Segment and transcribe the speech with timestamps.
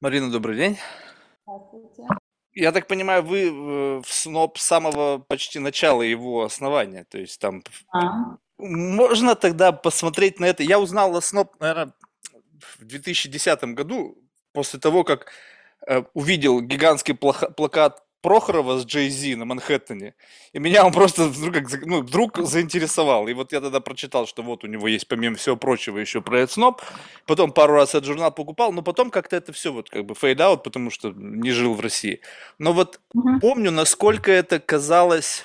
[0.00, 0.78] Марина, добрый день.
[1.46, 2.02] Здравствуйте.
[2.52, 7.40] Я так понимаю, вы э, в СНОП с самого почти начала его основания, то есть
[7.40, 10.62] там А, можно тогда посмотреть на это.
[10.62, 11.94] Я узнал о СНОП, наверное,
[12.78, 14.18] в 2010 году,
[14.52, 15.32] после того, как
[15.86, 20.16] э, увидел гигантский плакат Прохорова с Джей Зи на Манхэттене,
[20.52, 23.28] и меня он просто вдруг, ну, вдруг заинтересовал.
[23.28, 26.50] И вот я тогда прочитал, что вот у него есть, помимо всего прочего, еще проект
[26.50, 26.82] СНОП.
[27.26, 30.40] Потом пару раз этот журнал покупал, но потом как-то это все вот как бы фейд
[30.40, 32.20] аут, потому что не жил в России.
[32.58, 33.38] Но вот мгм.
[33.38, 35.44] помню, насколько это казалось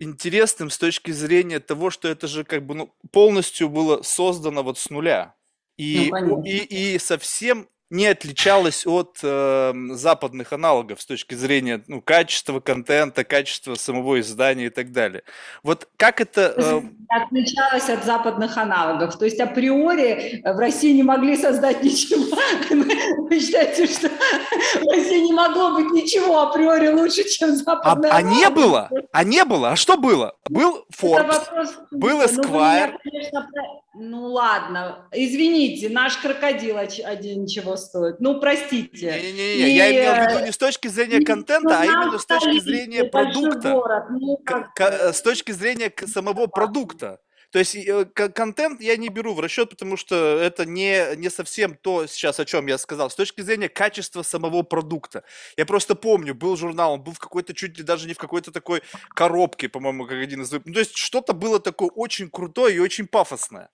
[0.00, 4.76] интересным с точки зрения того, что это же как бы ну, полностью было создано вот
[4.76, 5.36] с нуля.
[5.78, 6.42] Ну, И, у- конечно.
[6.48, 13.22] и, и совсем не отличалось от эм, западных аналогов с точки зрения ну, качества контента,
[13.22, 15.22] качества самого издания и так далее.
[15.62, 16.54] Вот как это...
[16.56, 19.16] Э, отличалось от западных аналогов.
[19.16, 22.36] То есть априори в России не могли создать ничего.
[23.28, 28.22] Вы считаете, что в России не могло быть ничего априори лучше, чем а, западные а
[28.22, 28.54] не аналоги?
[28.54, 28.90] было?
[29.12, 29.70] А не было?
[29.70, 30.34] А что было?
[30.48, 32.00] Был Forbes, вопрос был.
[32.00, 32.98] Ну, вы меня, Esquire.
[33.04, 38.20] конечно, про- Ну ладно, извините, наш крокодил один чего стоит.
[38.20, 39.06] Ну, простите.
[39.06, 42.60] Не-не-не, я имел в виду э, не с точки зрения контента, а именно с точки
[42.60, 43.72] зрения продукта.
[43.72, 44.78] город, ну, как
[45.14, 47.20] с точки зрения самого продукта.
[47.54, 51.76] То есть э, контент я не беру в расчет, потому что это не, не совсем
[51.76, 53.10] то сейчас, о чем я сказал.
[53.10, 55.22] С точки зрения качества самого продукта.
[55.56, 58.50] Я просто помню, был журнал, он был в какой-то, чуть ли даже не в какой-то
[58.50, 58.82] такой
[59.14, 60.50] коробке, по-моему, как один из...
[60.50, 63.70] Ну, то есть что-то было такое очень крутое и очень пафосное.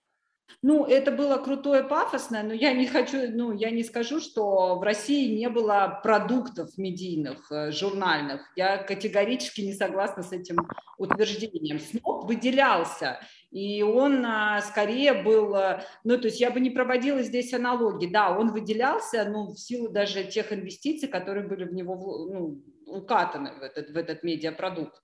[0.61, 4.83] Ну, это было крутое, пафосное, но я не хочу, ну, я не скажу, что в
[4.83, 8.41] России не было продуктов медийных, э, журнальных.
[8.55, 10.57] Я категорически не согласна с этим
[10.97, 11.79] утверждением.
[11.79, 13.19] СНОП выделялся,
[13.51, 18.07] и он а, скорее был, а, ну, то есть я бы не проводила здесь аналогии.
[18.07, 21.95] Да, он выделялся, ну, в силу даже тех инвестиций, которые были в него
[22.31, 25.01] ну, укатаны в этот, в этот медиапродукт.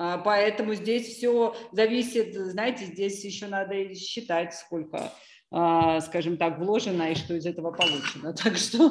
[0.00, 5.12] А, Поэтому здесь все зависит, знаете, здесь еще надо считать, сколько,
[5.50, 8.34] а, скажем так, вложено и что из этого получено.
[8.42, 8.90] Так что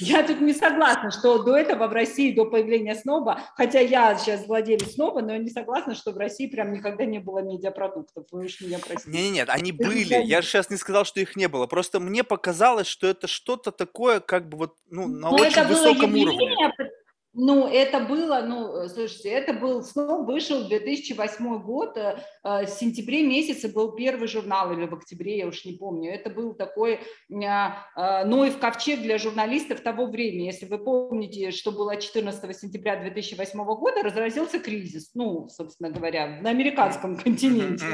[0.00, 4.48] я тут не согласна, что до этого в России, до появления СНОБа, хотя я сейчас
[4.48, 8.24] владелец СНОБа, но я не согласна, что в России прям никогда не было медиапродуктов.
[8.32, 9.16] Вы уж меня простите.
[9.16, 10.24] Не, нет, они были.
[10.24, 11.68] Я же сейчас не сказал, что их не было.
[11.68, 15.68] Просто мне показалось, что это что-то такое, как бы вот, ну, на Ну, очень это
[15.68, 16.72] было высоком уровне.
[17.36, 22.68] Ну, это было, ну, э, слушайте, это был, снова вышел 2008 год, э, э, в
[22.68, 27.00] сентябре месяце был первый журнал, или в октябре, я уж не помню, это был такой
[27.44, 30.46] а, а, Ноев ковчег для журналистов того времени.
[30.46, 36.50] Если вы помните, что было 14 сентября 2008 года, разразился кризис, ну, собственно говоря, на
[36.50, 37.84] американском континенте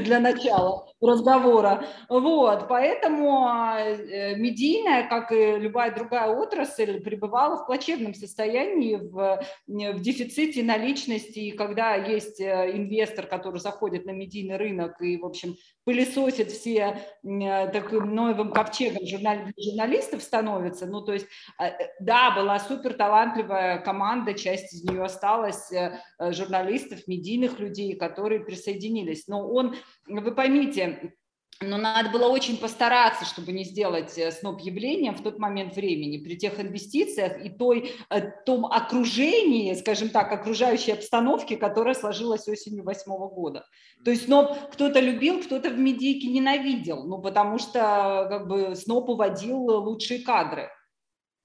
[0.00, 1.84] для начала разговора.
[2.08, 10.00] Вот, поэтому э, медийная, как и любая другая отрасль, пребывала в плачевном состоянии, в, в
[10.00, 15.56] дефиците наличности, и когда есть э, инвестор, который заходит на медийный рынок и, в общем,
[15.84, 21.26] пылесосит все э, таким новым ковчегом журнали- журналистов становится, ну, то есть,
[21.60, 27.94] э, да, была супер талантливая команда, часть из нее осталась, э, э, журналистов, медийных людей,
[27.94, 31.14] которые присоединились, но он, вы поймите,
[31.60, 36.18] но надо было очень постараться, чтобы не сделать э, СНОП явлением в тот момент времени,
[36.18, 42.84] при тех инвестициях и той, э, том окружении, скажем так, окружающей обстановке, которая сложилась осенью
[42.84, 43.64] восьмого года.
[44.04, 49.08] То есть СНОП кто-то любил, кто-то в медийке ненавидел, ну, потому что как бы СНОП
[49.10, 50.70] уводил лучшие кадры.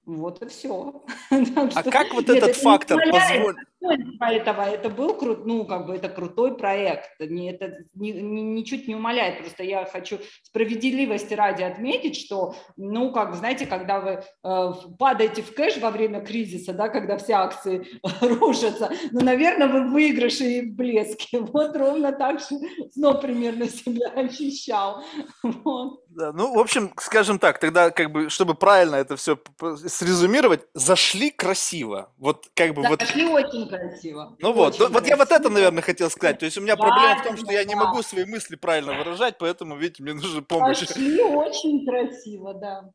[0.05, 1.05] Вот и все.
[1.31, 3.57] А как вот этот фактор позволит?
[3.83, 8.41] Достоинство этого, это был крут, ну, как бы это крутой проект, не, это ни- ни-
[8.41, 14.23] ничуть не умаляет, просто я хочу справедливости ради отметить, что, ну, как, знаете, когда вы
[14.43, 17.85] э, падаете в кэш во время кризиса, да, когда все акции
[18.21, 22.57] рушатся, ну, наверное, вы в выигрыше и в блеске, вот ровно так же
[22.91, 25.03] снова примерно себя ощущал,
[25.43, 25.99] вот.
[26.09, 29.37] Да, ну, в общем, скажем так, тогда, как бы, чтобы правильно это все
[29.87, 32.11] срезюмировать, зашли красиво.
[32.17, 34.35] Вот, как бы, вот Зашли очень красиво.
[34.39, 35.53] Ну вот, очень вот я вот это, красиво.
[35.53, 36.39] наверное, хотел сказать.
[36.39, 38.93] То есть у меня Да, проблема в том, что я не могу свои мысли правильно
[38.93, 40.79] выражать, поэтому, видите, мне нужна помощь.
[40.79, 42.91] Зашли очень красиво, да.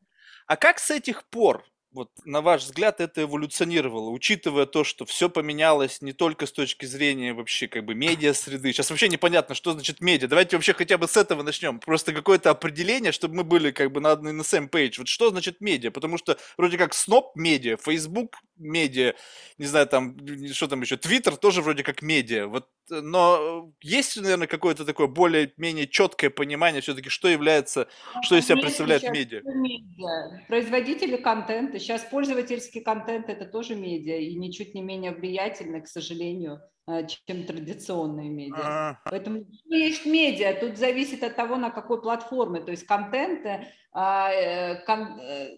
[0.47, 5.29] А как с этих пор, вот на ваш взгляд, это эволюционировало, учитывая то, что все
[5.29, 8.71] поменялось не только с точки зрения вообще как бы медиа среды.
[8.71, 10.27] Сейчас вообще непонятно, что значит медиа.
[10.27, 11.79] Давайте вообще хотя бы с этого начнем.
[11.79, 14.95] Просто какое-то определение, чтобы мы были как бы на одной на same page.
[14.99, 15.89] Вот что значит медиа?
[15.91, 19.15] Потому что вроде как сноп медиа, Facebook медиа,
[19.57, 20.17] не знаю, там,
[20.51, 25.87] что там еще, Твиттер тоже вроде как медиа, вот, но есть, наверное, какое-то такое более-менее
[25.87, 27.87] четкое понимание все-таки, что является,
[28.21, 29.41] что из себя представляет медиа.
[29.43, 30.45] медиа.
[30.47, 36.59] Производители контента, сейчас пользовательский контент это тоже медиа, и ничуть не менее влиятельный, к сожалению,
[36.78, 36.78] э,
[37.25, 38.55] чем традиционные медиа.
[38.57, 39.09] А-а-а.
[39.09, 43.45] Поэтому есть медиа, тут зависит от того, на какой платформе, то есть контент
[43.91, 44.83] а, э,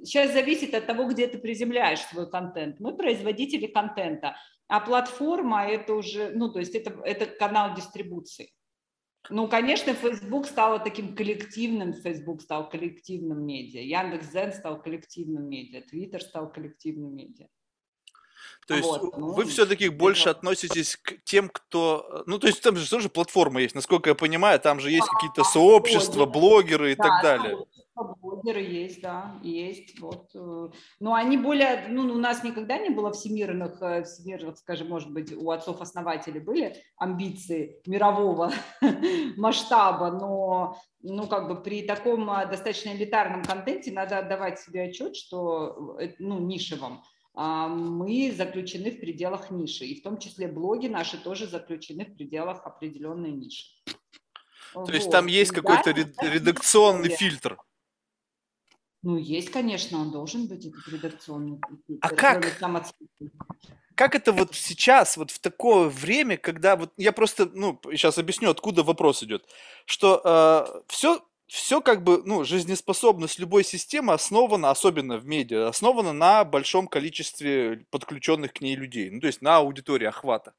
[0.04, 2.80] сейчас э, зависит от того, где ты приземляешь свой контент.
[2.80, 4.36] Мы производители контента,
[4.68, 8.54] а платформа это уже, ну, то есть это, это канал дистрибуции.
[9.30, 16.20] Ну, конечно, Facebook стал таким коллективным, Facebook стал коллективным медиа, Яндекс.Зен стал коллективным медиа, Twitter
[16.20, 17.48] стал коллективным медиа.
[18.68, 20.40] То есть вот, ну, вы все-таки больше это...
[20.40, 22.24] относитесь к тем, кто...
[22.26, 25.44] Ну, то есть там же тоже платформа есть, насколько я понимаю, там же есть какие-то
[25.44, 27.66] сообщества, блогеры и да, так далее.
[27.96, 30.00] Блогеры есть, да, есть.
[30.00, 30.30] Вот.
[30.34, 30.70] Э,
[31.00, 35.34] но они более, ну, у нас никогда не было всемирных, э, всемирных, скажем, может быть,
[35.34, 38.54] у отцов-основателей были амбиции мирового
[39.38, 45.16] масштаба, но, ну, как бы при таком э, достаточно элитарном контенте надо отдавать себе отчет,
[45.16, 51.18] что, ну, нишевом, а, мы заключены в пределах ниши, и в том числе блоги наши
[51.18, 53.68] тоже заключены в пределах определенной ниши.
[54.74, 54.94] То вот.
[54.94, 57.58] есть там есть какой-то да, редакционный фильтр?
[59.04, 61.60] Ну, есть, конечно, он должен быть, этот редакционный.
[62.02, 62.60] А как?
[63.96, 68.50] Как это вот сейчас, вот в такое время, когда вот я просто, ну, сейчас объясню,
[68.50, 69.46] откуда вопрос идет,
[69.86, 71.22] что э, все
[71.52, 77.84] все как бы, ну, жизнеспособность любой системы основана, особенно в медиа, основана на большом количестве
[77.90, 80.54] подключенных к ней людей, ну, то есть на аудитории охвата.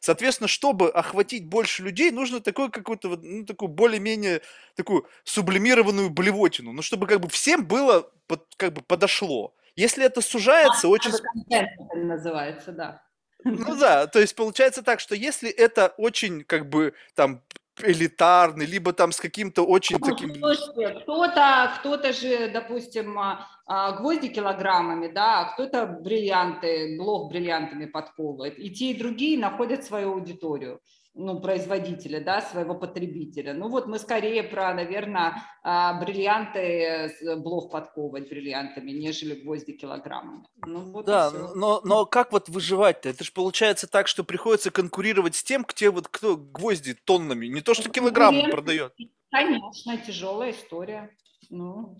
[0.00, 4.42] Соответственно, чтобы охватить больше людей, нужно такой какую-то, ну, такую более-менее
[4.74, 9.54] такую сублимированную блевотину, ну, чтобы как бы всем было, под, как бы подошло.
[9.76, 11.10] Если это сужается, а, очень...
[11.48, 13.02] Это называется, да.
[13.44, 17.42] Ну да, то есть получается так, что если это очень как бы там
[17.82, 20.34] элитарный, либо там с каким-то очень ну, таким...
[20.34, 28.58] Слушайте, кто-то, кто-то же, допустим, а, гвозди килограммами, да, а кто-то бриллианты, блок бриллиантами подковывает.
[28.58, 30.80] И те, и другие находят свою аудиторию
[31.14, 33.54] ну, производителя, да, своего потребителя.
[33.54, 40.44] Ну вот мы скорее про, наверное, а, бриллианты, блок подковывать бриллиантами, нежели гвозди килограммами.
[40.66, 43.08] Ну, вот да, но, но как вот выживать-то?
[43.08, 47.60] Это же получается так, что приходится конкурировать с тем, где вот кто гвозди тоннами, не
[47.60, 48.94] то что килограммы продает.
[49.30, 51.10] Конечно, тяжелая история.
[51.50, 51.96] Ну,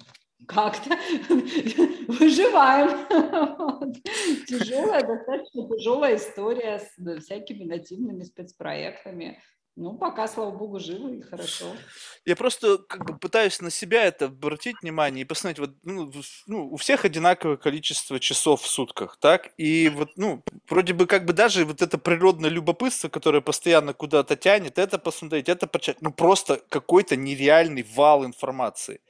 [0.46, 0.90] как-то
[2.08, 3.06] выживаем.
[4.46, 9.42] Тяжелая, достаточно тяжелая история с всякими нативными спецпроектами.
[9.76, 11.66] Ну, пока, слава богу, живы и хорошо.
[12.24, 16.12] Я просто как бы пытаюсь на себя это обратить внимание и посмотреть, вот, ну,
[16.46, 19.50] ну, у всех одинаковое количество часов в сутках, так?
[19.56, 24.36] И вот, ну, вроде бы как бы даже вот это природное любопытство, которое постоянно куда-то
[24.36, 29.00] тянет, это посмотреть, это почать, ну, просто какой-то нереальный вал информации.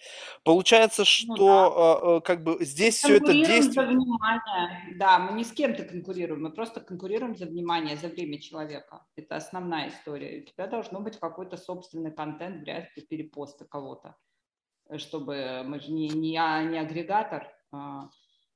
[0.44, 1.66] Получается, ну что ну, да.
[1.66, 3.72] А, а, как бы здесь все это действие...
[3.72, 8.40] за внимание, да, мы не с кем-то конкурируем, мы просто конкурируем за внимание, за время
[8.40, 9.04] человека.
[9.14, 14.16] Это основная история тебя должно быть какой-то собственный контент, вряд ли перепоста кого-то,
[14.88, 18.08] э, чтобы мы же не, не, не агрегатор а,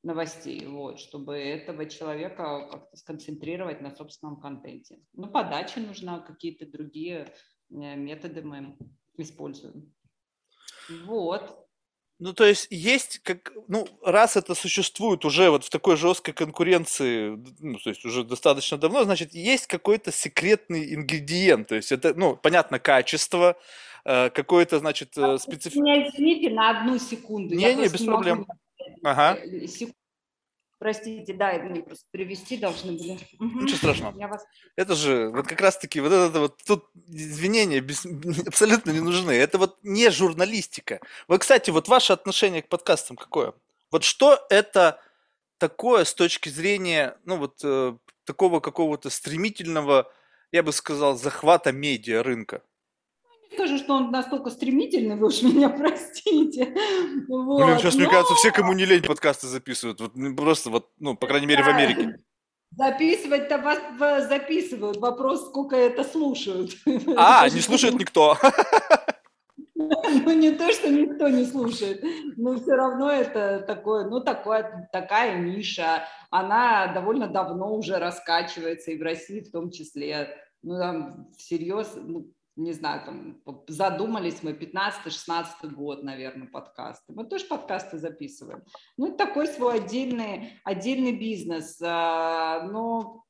[0.03, 5.01] новостей, вот, чтобы этого человека как-то сконцентрировать на собственном контенте.
[5.13, 7.27] Ну, подача нужна, какие-то другие
[7.71, 8.77] э, методы мы
[9.17, 9.93] используем.
[11.05, 11.68] Вот.
[12.21, 17.39] Ну, то есть есть, как, ну, раз это существует уже вот в такой жесткой конкуренции,
[17.61, 22.37] ну, то есть уже достаточно давно, значит, есть какой-то секретный ингредиент, то есть это, ну,
[22.37, 23.57] понятно, качество,
[24.05, 25.83] э, какое-то, значит, э, специфическое...
[25.83, 27.55] Меня извините на одну секунду.
[27.55, 28.47] Не, не, без проблем.
[29.05, 29.39] Ага.
[29.41, 29.95] Э, секунду.
[30.79, 33.19] Простите, да, это мне просто перевести должны были.
[33.41, 34.17] Ничего страшного.
[34.17, 34.47] Я вас...
[34.77, 38.07] Это же вот как раз-таки вот это вот тут извинения без,
[38.47, 39.33] абсолютно не нужны.
[39.33, 41.01] Это вот не журналистика.
[41.27, 43.55] Вот, кстати, вот ваше отношение к подкастам какое?
[43.91, 45.01] Вот что это
[45.59, 50.13] такое с точки зрения, ну вот э, такого какого-то стремительного,
[50.53, 52.63] я бы сказал, захвата медиа рынка?
[53.53, 56.75] Скажу, что он настолько стремительный, вы уж меня простите.
[57.29, 57.65] Вот.
[57.65, 58.01] Блин, сейчас, Но...
[58.01, 60.01] мне кажется, все, кому не лень, подкасты записывают.
[60.01, 62.19] Вот, ну, просто вот, ну, по крайней мере, в Америке.
[62.77, 64.99] Записывать-то вас записывают.
[64.99, 66.73] Вопрос, сколько это слушают.
[67.17, 68.37] А, не слушает никто.
[69.81, 72.03] Ну, не то, что никто не слушает,
[72.37, 76.05] но все равно это такое, ну, такое, такая ниша.
[76.31, 80.37] Она довольно давно уже раскачивается, и в России в том числе.
[80.63, 87.13] Ну, там, всерьез, ну, не знаю, там, задумались мы, 15-16 год, наверное, подкасты.
[87.13, 88.65] Мы тоже подкасты записываем.
[88.97, 91.81] Ну, это такой свой отдельный, отдельный бизнес.
[91.81, 93.25] А, но,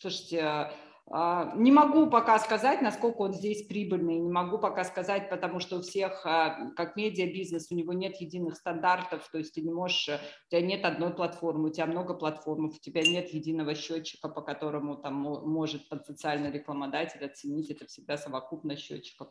[0.00, 0.70] слушайте,
[1.12, 5.82] не могу пока сказать, насколько он здесь прибыльный, не могу пока сказать, потому что у
[5.82, 10.50] всех, а, как медиабизнес, у него нет единых стандартов, то есть ты не можешь, у
[10.50, 14.96] тебя нет одной платформы, у тебя много платформ, у тебя нет единого счетчика, по которому
[14.96, 19.28] там может потенциальный рекламодатель оценить, это всегда совокупность счетчиков.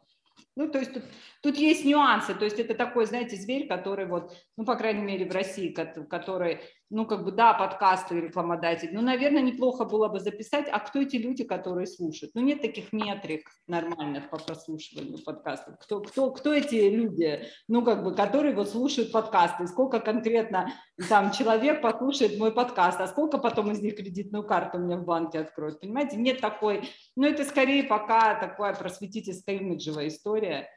[0.56, 1.04] Ну, то есть тут,
[1.42, 5.28] тут есть нюансы, то есть это такой, знаете, зверь, который вот, ну, по крайней мере,
[5.28, 6.60] в России, который
[6.92, 11.16] ну, как бы, да, подкасты рекламодатель, ну, наверное, неплохо было бы записать, а кто эти
[11.16, 12.36] люди, которые слушают?
[12.36, 15.76] Ну, нет таких метрик нормальных по прослушиванию подкастов.
[15.80, 19.68] Кто, кто, кто эти люди, ну, как бы, которые вот слушают подкасты?
[19.68, 20.74] Сколько конкретно
[21.08, 25.06] там человек послушает мой подкаст, а сколько потом из них кредитную карту у меня в
[25.06, 25.80] банке откроют?
[25.80, 30.68] Понимаете, нет такой, ну, это скорее пока такая просветительская имиджевая история,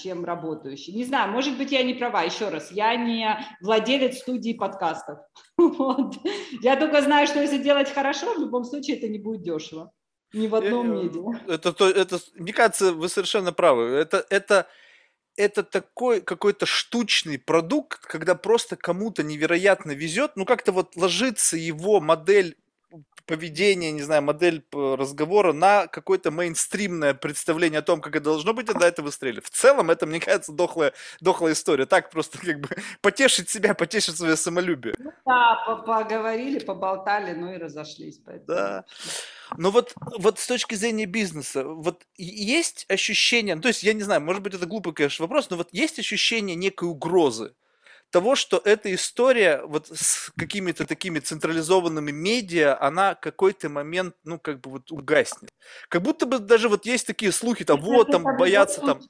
[0.00, 0.92] чем работающий.
[0.92, 2.22] Не знаю, может быть, я не права.
[2.22, 5.18] Еще раз, я не владелец студии подкастов.
[5.56, 6.14] Вот.
[6.62, 9.92] Я только знаю, что если делать хорошо, в любом случае это не будет дешево.
[10.32, 11.40] Ни в одном э, медиа.
[11.48, 13.84] Это, это, это, мне кажется, вы совершенно правы.
[13.84, 14.66] Это, это,
[15.36, 22.00] это такой какой-то штучный продукт, когда просто кому-то невероятно везет, ну как-то вот ложится его
[22.00, 22.56] модель
[23.28, 28.70] поведение, не знаю, модель разговора на какое-то мейнстримное представление о том, как это должно быть,
[28.70, 29.40] и да, это выстрелили.
[29.40, 31.84] В целом, это, мне кажется, дохлая, дохлая история.
[31.84, 32.68] Так просто как бы
[33.02, 34.94] потешить себя, потешить свое самолюбие.
[34.98, 35.56] Ну, да,
[35.86, 38.18] поговорили, поболтали, ну и разошлись.
[38.24, 38.46] Поэтому.
[38.46, 38.84] Да.
[39.58, 44.02] Но вот, вот с точки зрения бизнеса, вот есть ощущение, ну, то есть я не
[44.02, 47.54] знаю, может быть это глупый, конечно, вопрос, но вот есть ощущение некой угрозы
[48.10, 54.60] того, что эта история вот с какими-то такими централизованными медиа, она какой-то момент, ну, как
[54.60, 55.50] бы вот угаснет.
[55.88, 59.00] Как будто бы даже вот есть такие слухи, там, вот, там, боятся, там...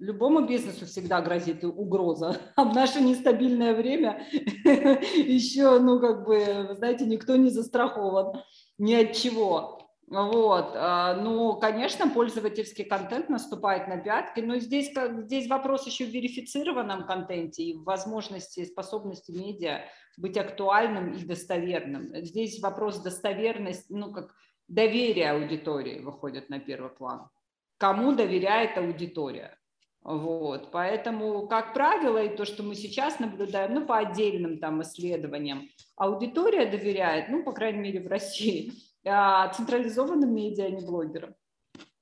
[0.00, 2.36] Любому бизнесу всегда грозит угроза.
[2.54, 8.42] А в наше нестабильное время еще, ну, как бы, знаете, никто не застрахован
[8.78, 9.77] ни от чего.
[10.10, 14.90] Вот, а, ну, конечно, пользовательский контент наступает на пятки, но здесь,
[15.24, 19.82] здесь вопрос еще в верифицированном контенте и в возможности, способности медиа
[20.16, 22.08] быть актуальным и достоверным.
[22.24, 24.34] Здесь вопрос достоверности, ну, как
[24.66, 27.28] доверие аудитории выходит на первый план.
[27.76, 29.58] Кому доверяет аудитория?
[30.00, 35.68] Вот, поэтому, как правило, и то, что мы сейчас наблюдаем, ну, по отдельным там исследованиям,
[35.96, 38.72] аудитория доверяет, ну, по крайней мере, в России,
[39.10, 41.34] а, централизованным медиа, а не блогерам.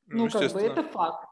[0.07, 1.29] Ну, ну как бы это факт.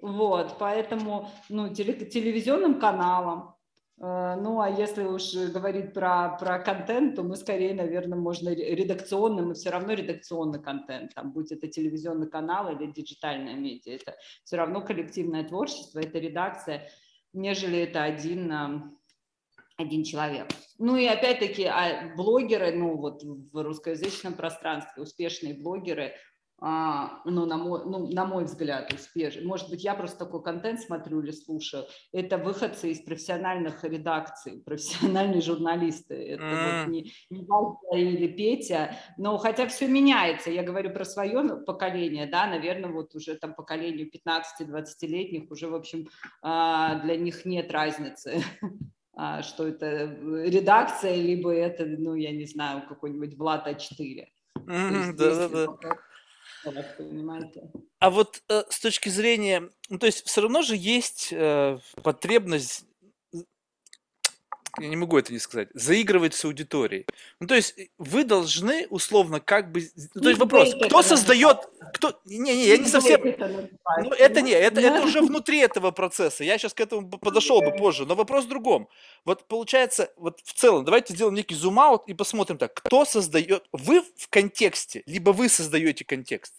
[0.00, 3.54] Вот, поэтому, ну, телевизионным каналам,
[4.00, 9.44] э, ну, а если уж говорить про, про контент, то мы скорее, наверное, можно редакционный,
[9.44, 14.56] мы все равно редакционный контент, там, будь это телевизионный канал или диджитальная медиа, это все
[14.56, 16.88] равно коллективное творчество, это редакция,
[17.32, 18.52] нежели это один
[19.76, 20.48] один человек.
[20.78, 26.14] Ну и опять-таки а блогеры, ну вот в русскоязычном пространстве успешные блогеры,
[26.64, 29.44] а, ну, на мой, ну, на мой взгляд, успешные.
[29.44, 31.86] Может быть, я просто такой контент смотрю или слушаю.
[32.12, 36.14] Это выходцы из профессиональных редакций, профессиональные журналисты.
[36.14, 36.78] Это mm.
[36.78, 40.52] вот не, не Валка или Петя, но хотя все меняется.
[40.52, 46.08] Я говорю про свое поколение, да, наверное, вот уже там поколению 15-20-летних уже, в общем,
[46.42, 48.40] а, для них нет разницы
[49.42, 54.26] что это э, редакция, либо это, ну, я не знаю, какой-нибудь Влад А4.
[54.66, 55.96] Mm-hmm, да-да-да.
[57.98, 62.86] А вот э, с точки зрения, ну, то есть все равно же есть э, потребность
[64.78, 67.06] я не могу это не сказать, заигрывать с аудиторией.
[67.40, 69.82] Ну, то есть вы должны условно как бы...
[70.14, 71.68] Ну, то есть вопрос, кто создает...
[71.92, 72.18] Кто...
[72.24, 73.20] Не, не, я не совсем...
[73.22, 76.44] Ну, это не, это, это уже внутри этого процесса.
[76.44, 78.06] Я сейчас к этому подошел бы позже.
[78.06, 78.88] Но вопрос в другом.
[79.24, 82.72] Вот получается, вот в целом, давайте сделаем некий зум-аут и посмотрим так.
[82.74, 83.66] Кто создает...
[83.72, 86.54] Вы в контексте, либо вы создаете контекст?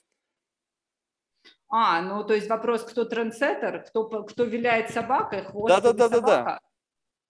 [1.76, 6.10] А, ну то есть вопрос, кто трендсеттер, кто, кто виляет собакой, хвост да, да, да,
[6.10, 6.22] собака.
[6.22, 6.60] Да, да.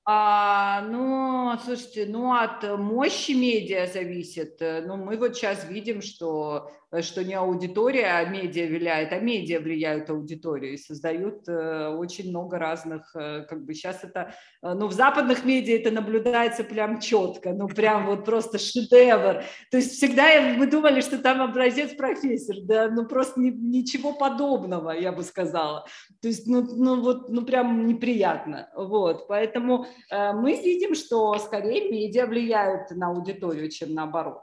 [0.06, 4.58] А, ну, слушайте, ну от мощи медиа зависит.
[4.60, 9.60] Ну, мы вот сейчас видим, что Э, что не аудитория а медиа влияет, а медиа
[9.60, 14.94] влияют аудиторию и создают э, очень много разных, э, как бы сейчас это, ну в
[14.94, 19.44] западных медиа это наблюдается прям четко, ну прям вот просто шедевр.
[19.72, 24.92] То есть всегда мы думали, что там образец профессор, да, ну просто ни, ничего подобного,
[24.92, 25.86] я бы сказала.
[26.22, 29.28] То есть, ну, ну вот, ну прям неприятно, вот.
[29.28, 34.42] Поэтому мы видим, что скорее медиа влияют на аудиторию, чем наоборот.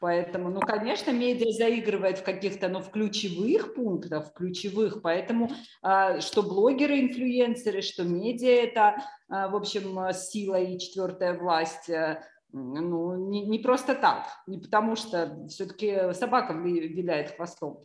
[0.00, 5.02] Поэтому, ну, конечно, медиа заигрывает в каких-то, ну, в ключевых пунктах, в ключевых.
[5.02, 5.50] Поэтому,
[5.82, 8.96] а, что блогеры, инфлюенсеры, что медиа– это,
[9.28, 14.96] а, в общем, сила и четвертая власть э, ну, не, не просто так, не потому
[14.96, 17.84] что все-таки собака виляет хвостом.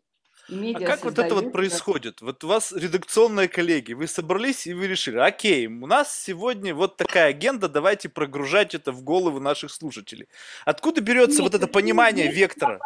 [0.49, 2.21] А как вот это вот происходит?
[2.21, 6.97] Вот у вас редакционные коллеги, вы собрались и вы решили, окей, у нас сегодня вот
[6.97, 10.27] такая агенда, давайте прогружать это в головы наших слушателей.
[10.65, 12.79] Откуда берется Нет, вот это понимание вектора?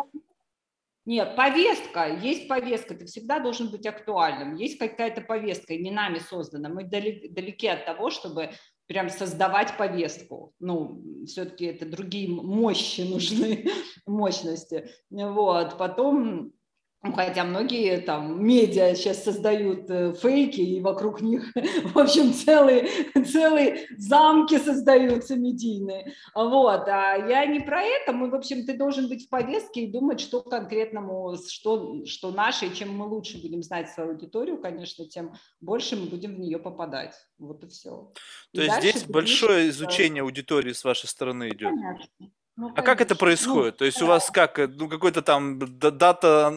[1.06, 4.56] Нет, повестка, есть повестка, ты всегда должен быть актуальным.
[4.56, 6.70] Есть какая-то повестка, не нами создана.
[6.70, 8.52] Мы далеки от того, чтобы
[8.90, 10.54] прям создавать повестку.
[10.60, 13.70] Ну, все-таки это другие мощи нужны,
[14.06, 14.90] мощности.
[15.10, 16.54] Вот, потом
[17.02, 21.52] хотя многие там медиа сейчас создают э, фейки, и вокруг них,
[21.94, 22.90] в общем, целые,
[23.26, 26.14] целые замки создаются медийные.
[26.36, 26.88] Вот.
[26.88, 28.12] А я не про это.
[28.12, 32.68] Мы, в общем, ты должен быть в повестке и думать, что конкретному, что, что наше,
[32.68, 36.60] и чем мы лучше будем знать свою аудиторию, конечно, тем больше мы будем в нее
[36.60, 37.16] попадать.
[37.38, 38.12] Вот и все.
[38.54, 41.70] То и есть здесь большое изучение аудитории с вашей стороны идет?
[41.70, 42.32] Конечно.
[42.60, 43.76] Ну, а как это ну, происходит?
[43.76, 46.48] Ну, То есть у вас как, э, ну какой-то там дата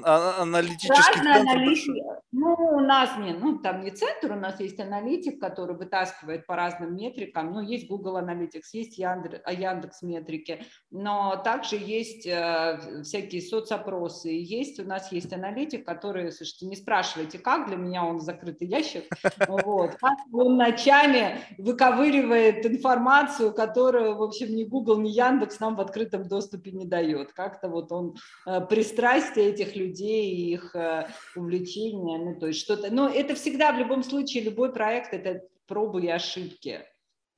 [0.40, 1.60] аналитический центр?
[2.32, 6.56] Ну, у нас не, ну там не центр, у нас есть аналитик, который вытаскивает по
[6.56, 7.52] разным метрикам.
[7.52, 14.30] Ну, есть Google Analytics, есть Яндекс, а, Яндекс метрики, но также есть э, всякие соцопросы.
[14.30, 19.04] Есть у нас есть аналитик, который, слушайте, не спрашивайте, как для меня он закрытый ящик,
[19.46, 19.96] вот,
[20.32, 26.72] он ночами выковыривает информацию, которую, в общем, ни Google, ни Яндекс нам в открытом доступе
[26.72, 27.32] не дает.
[27.32, 31.06] Как-то вот он э, пристрастие этих людей, их э,
[31.36, 36.02] увлечения ну, то есть что-то, но это всегда в любом случае, любой проект– это пробы
[36.02, 36.84] и ошибки,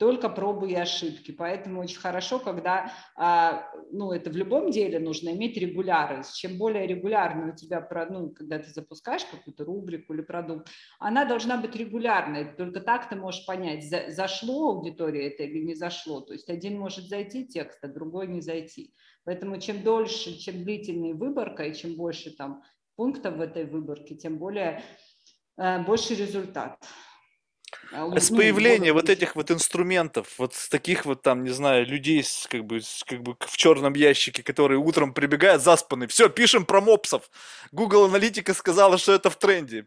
[0.04, 5.30] только пробы и ошибки, поэтому очень хорошо, когда, а, ну, это в любом деле нужно
[5.30, 10.68] иметь регулярность, чем более регулярно у тебя, ну, когда ты запускаешь какую-то рубрику или продукт,
[10.98, 13.82] она должна быть регулярной, только так ты можешь понять,
[14.14, 18.42] зашло аудитория это или не зашло, то есть один может зайти текст, а другой не
[18.42, 18.92] зайти,
[19.24, 22.62] поэтому чем дольше, чем длительнее выборка и чем больше там
[22.94, 24.82] пунктов в этой выборке, тем более
[25.56, 26.78] э, больше результат.
[27.92, 31.86] А с ну, появления вот этих вот инструментов, вот с таких вот там, не знаю,
[31.86, 36.28] людей с, как бы, с, как бы в черном ящике, которые утром прибегают заспанные, все,
[36.28, 37.30] пишем про мопсов.
[37.72, 39.86] Google аналитика сказала, что это в тренде.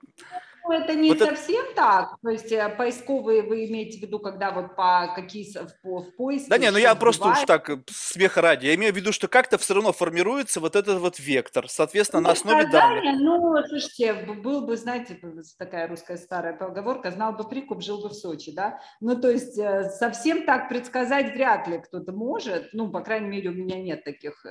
[0.67, 1.75] Ну, это не вот совсем это...
[1.75, 2.17] так.
[2.21, 5.45] То есть э, поисковые вы имеете в виду, когда вот по какие
[5.83, 6.49] в, в поиске.
[6.49, 8.65] Да не, ну я просто уж так э, смеха ради.
[8.65, 12.27] Я имею в виду, что как-то все равно формируется вот этот вот вектор, соответственно, ну,
[12.27, 13.03] на основе данных.
[13.19, 15.19] Ну, слушайте, был бы, знаете,
[15.57, 18.81] такая русская старая поговорка, знал бы прикуп, жил бы в Сочи, да?
[18.99, 22.69] Ну, то есть э, совсем так предсказать вряд ли кто-то может.
[22.73, 24.45] Ну, по крайней мере, у меня нет таких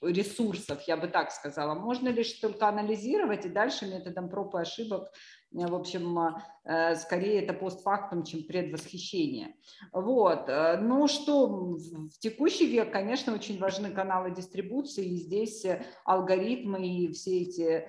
[0.00, 1.74] ресурсов, я бы так сказала.
[1.74, 5.12] Можно лишь только анализировать и дальше методом проб и ошибок ошибок.
[5.54, 6.18] Э, в общем,
[6.64, 9.54] э, скорее это постфактум, чем предвосхищение.
[9.92, 10.48] Вот.
[10.48, 15.64] Э, ну что, в текущий век, конечно, очень важны каналы дистрибуции, и здесь
[16.04, 17.88] алгоритмы и все эти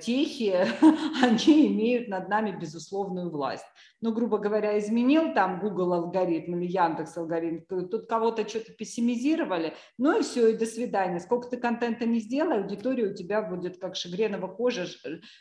[0.00, 0.54] техи,
[1.22, 3.66] они имеют над нами безусловную власть.
[4.00, 10.18] Ну, грубо говоря, изменил там Google алгоритм или Яндекс алгоритм, тут кого-то что-то пессимизировали, ну
[10.18, 11.20] и все, и до свидания.
[11.20, 14.86] Сколько ты контента не сделай, аудитория у тебя будет как шагренова кожа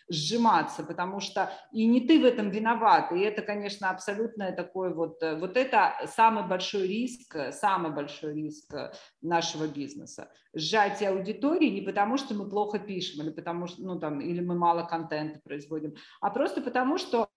[0.10, 3.12] сжиматься, потому что и не ты в этом виноват.
[3.12, 8.74] И это, конечно, абсолютно такой вот, э, вот это самый большой риск, самый большой риск
[9.22, 10.30] нашего бизнеса.
[10.54, 14.56] Сжатие аудитории не потому, что мы плохо пишем, или потому что, ну там, или мы
[14.56, 17.30] мало контента производим, а просто потому, что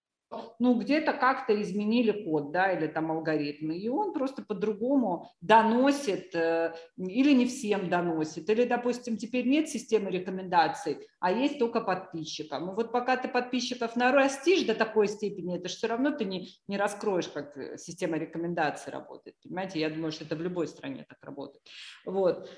[0.58, 6.74] ну, где-то как-то изменили код, да, или там алгоритмы, и он просто по-другому доносит, э,
[6.96, 12.70] или не всем доносит, или, допустим, теперь нет системы рекомендаций, а есть только подписчикам.
[12.70, 16.48] И вот пока ты подписчиков нарастишь до такой степени, это же все равно ты не,
[16.68, 21.04] не раскроешь, как э, система рекомендаций работает, понимаете, я думаю, что это в любой стране
[21.08, 21.64] так работает.
[22.04, 22.48] Вот.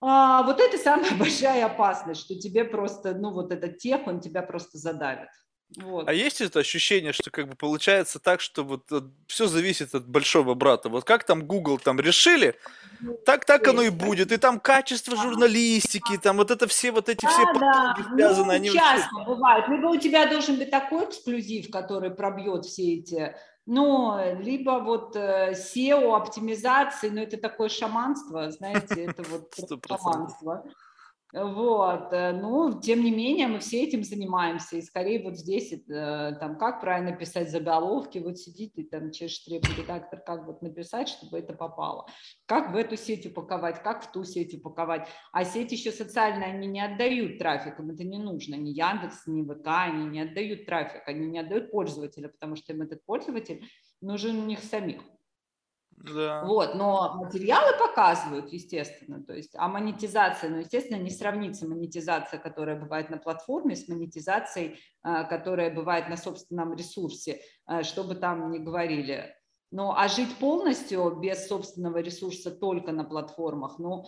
[0.00, 4.42] А вот это самая большая опасность, что тебе просто, ну, вот этот тех, он тебя
[4.42, 5.28] просто задавит.
[5.76, 6.08] Вот.
[6.08, 10.06] А есть это ощущение, что как бы получается так, что вот э, все зависит от
[10.06, 10.88] большого брата.
[10.88, 12.56] Вот как там Google там решили,
[13.00, 14.32] ну, так так оно и будет.
[14.32, 18.14] И там качество журналистики, там вот это все вот эти да, все потуги да.
[18.14, 18.46] связаны.
[18.46, 19.26] Ну, они часто очень...
[19.26, 19.68] бывает.
[19.68, 25.52] Либо у тебя должен быть такой эксклюзив, который пробьет все эти ну, либо вот э,
[25.52, 29.54] SEO, оптимизации, но это такое шаманство, знаете, это вот
[29.86, 30.64] шаманство.
[31.32, 36.36] Вот, э, ну, тем не менее, мы все этим занимаемся, и скорее вот здесь, э,
[36.40, 41.38] там, как правильно писать заголовки, вот сидит и там чешет редактор, как вот написать, чтобы
[41.38, 42.06] это попало,
[42.46, 46.66] как в эту сеть упаковать, как в ту сеть упаковать, а сеть еще социальные, они
[46.66, 51.02] не отдают трафик, им это не нужно, ни Яндекс, ни ВК, они не отдают трафик,
[51.06, 53.64] они не отдают пользователя, потому что им этот пользователь
[54.00, 55.02] нужен у них самих.
[56.02, 56.44] Да.
[56.44, 62.80] Вот, но материалы показывают, естественно, то есть, а монетизация, ну, естественно, не сравнится монетизация, которая
[62.80, 68.50] бывает на платформе, с монетизацией, а, которая бывает на собственном ресурсе, а, что бы там
[68.50, 69.34] ни говорили.
[69.72, 74.06] Ну, а жить полностью без собственного ресурса только на платформах, ну,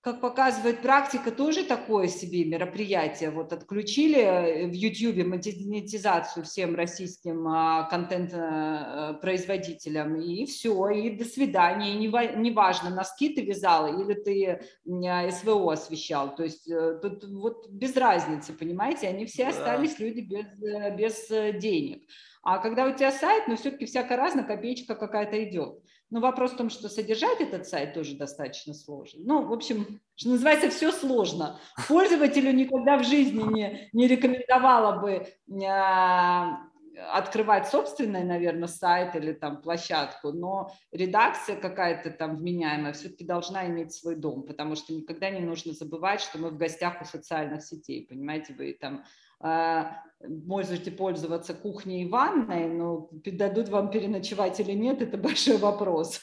[0.00, 3.30] как показывает практика, тоже такое себе мероприятие.
[3.30, 11.94] Вот отключили э, в YouTube монетизацию всем российским а, контент-производителям, и все, и до свидания.
[11.94, 14.60] И неважно, носки ты вязала или ты
[15.04, 16.36] а, СВО освещал.
[16.36, 21.26] То есть э, тут вот без разницы, понимаете, они все остались люди без, э, без
[21.60, 22.08] денег.
[22.44, 25.82] А когда у тебя сайт, ну все-таки всяко разно, копеечка какая-то идет.
[26.10, 29.20] Но вопрос в том, что содержать этот сайт тоже достаточно сложно.
[29.24, 31.60] Ну, в общем, что называется, все сложно.
[31.86, 35.26] Пользователю никогда в жизни не, не рекомендовала бы
[35.66, 36.68] а,
[37.12, 43.92] открывать собственный, наверное, сайт или там площадку, но редакция какая-то там вменяемая все-таки должна иметь
[43.92, 48.06] свой дом, потому что никогда не нужно забывать, что мы в гостях у социальных сетей,
[48.08, 49.04] понимаете, вы там
[49.40, 56.20] можете пользоваться кухней и ванной, но дадут вам переночевать или нет, это большой вопрос.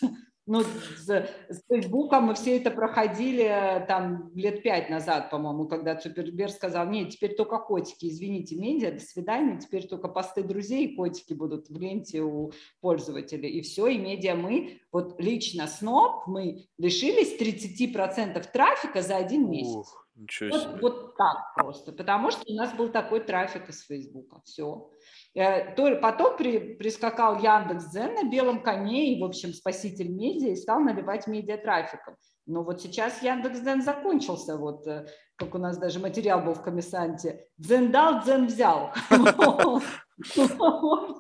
[0.48, 6.52] Ну, с, с Фейсбуком мы все это проходили там лет пять назад, по-моему, когда Цуперберг
[6.52, 11.34] сказал, нет, теперь только котики, извините, медиа, до свидания, теперь только посты друзей и котики
[11.34, 13.50] будут в ленте у пользователей.
[13.50, 19.76] И все, и медиа мы, вот лично СНОП, мы лишились 30% трафика за один месяц.
[19.76, 20.05] Ух.
[20.16, 20.72] Ничего себе.
[20.72, 24.90] Вот, вот так просто, потому что у нас был такой трафик из Фейсбука, все.
[25.34, 30.56] Э, потом при, прискакал Яндекс Дзен на белом коне и, в общем, спаситель медиа и
[30.56, 32.16] стал наливать медиа трафиком.
[32.46, 36.62] Но вот сейчас Яндекс Дзен закончился, вот э, как у нас даже материал был в
[36.62, 37.48] комиссанте.
[37.58, 38.94] Дзен дал, Дзен взял.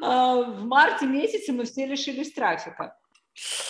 [0.00, 2.96] А, в марте месяце мы все лишились трафика.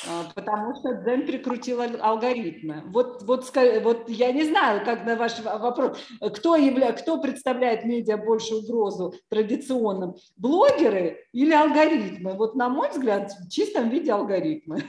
[0.06, 2.82] А, потому что Дзен прикрутил алгоритмы.
[2.86, 3.52] Вот, вот,
[3.82, 9.14] вот я не знаю, как на ваш вопрос, кто, явля, кто представляет медиа большую угрозу
[9.28, 12.34] традиционным, блогеры или алгоритмы?
[12.34, 14.84] Вот на мой взгляд, в чистом виде алгоритмы.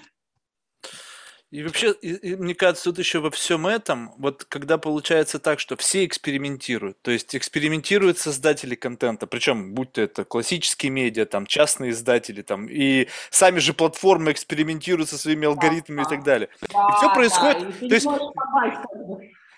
[1.52, 5.60] И вообще, и, и, мне кажется, тут еще во всем этом, вот когда получается так,
[5.60, 11.48] что все экспериментируют, то есть экспериментируют создатели контента, причем будь то это классические медиа, там
[11.48, 16.50] частные издатели, там и сами же платформы экспериментируют со своими алгоритмами да, и так далее.
[16.72, 18.08] Да, и все происходит, да, и то есть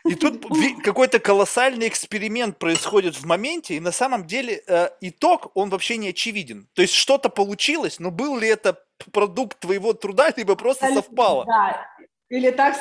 [0.06, 0.46] и тут
[0.84, 6.10] какой-то колоссальный эксперимент происходит в моменте, и на самом деле э, итог, он вообще не
[6.10, 6.68] очевиден.
[6.74, 8.80] То есть что-то получилось, но был ли это
[9.12, 11.46] продукт твоего труда, либо просто совпало?
[11.46, 11.86] Да,
[12.30, 12.80] или так,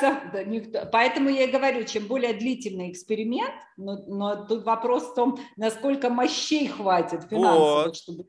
[0.93, 6.09] поэтому я и говорю, чем более длительный эксперимент, но, но тут вопрос в том, насколько
[6.09, 7.95] мощей хватит финансово, вот.
[7.97, 8.25] чтобы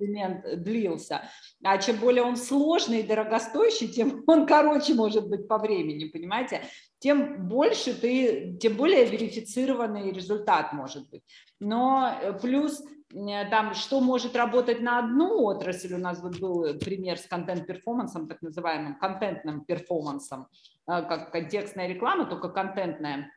[0.00, 1.22] эксперимент длился.
[1.62, 6.62] А чем более он сложный и дорогостоящий, тем он короче может быть по времени, понимаете?
[6.98, 11.22] Тем больше ты, тем более верифицированный результат может быть.
[11.58, 12.82] Но э, плюс
[13.12, 18.28] э, там, что может работать на одну отрасль, у нас вот был пример с контент-перформансом,
[18.28, 20.48] так называемым контентным перформансом,
[20.86, 23.30] э, как контекстная реклама, только контентная,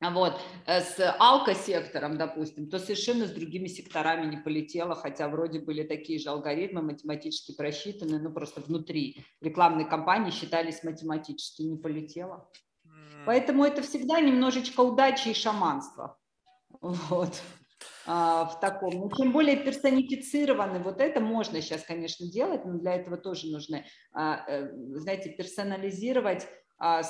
[0.00, 5.82] вот, э, с алкосектором, допустим, то совершенно с другими секторами не полетело, хотя вроде были
[5.82, 12.48] такие же алгоритмы математически просчитаны, ну просто внутри рекламной кампании считались математически, не полетело.
[13.26, 16.16] Поэтому это всегда немножечко удачи и шаманства.
[16.80, 17.42] Вот
[18.06, 18.94] а, в таком.
[18.94, 23.84] Но чем более персонифицированы, вот это можно сейчас, конечно, делать, но для этого тоже нужно,
[24.12, 26.46] а, э, знаете, персонализировать
[26.80, 27.02] э,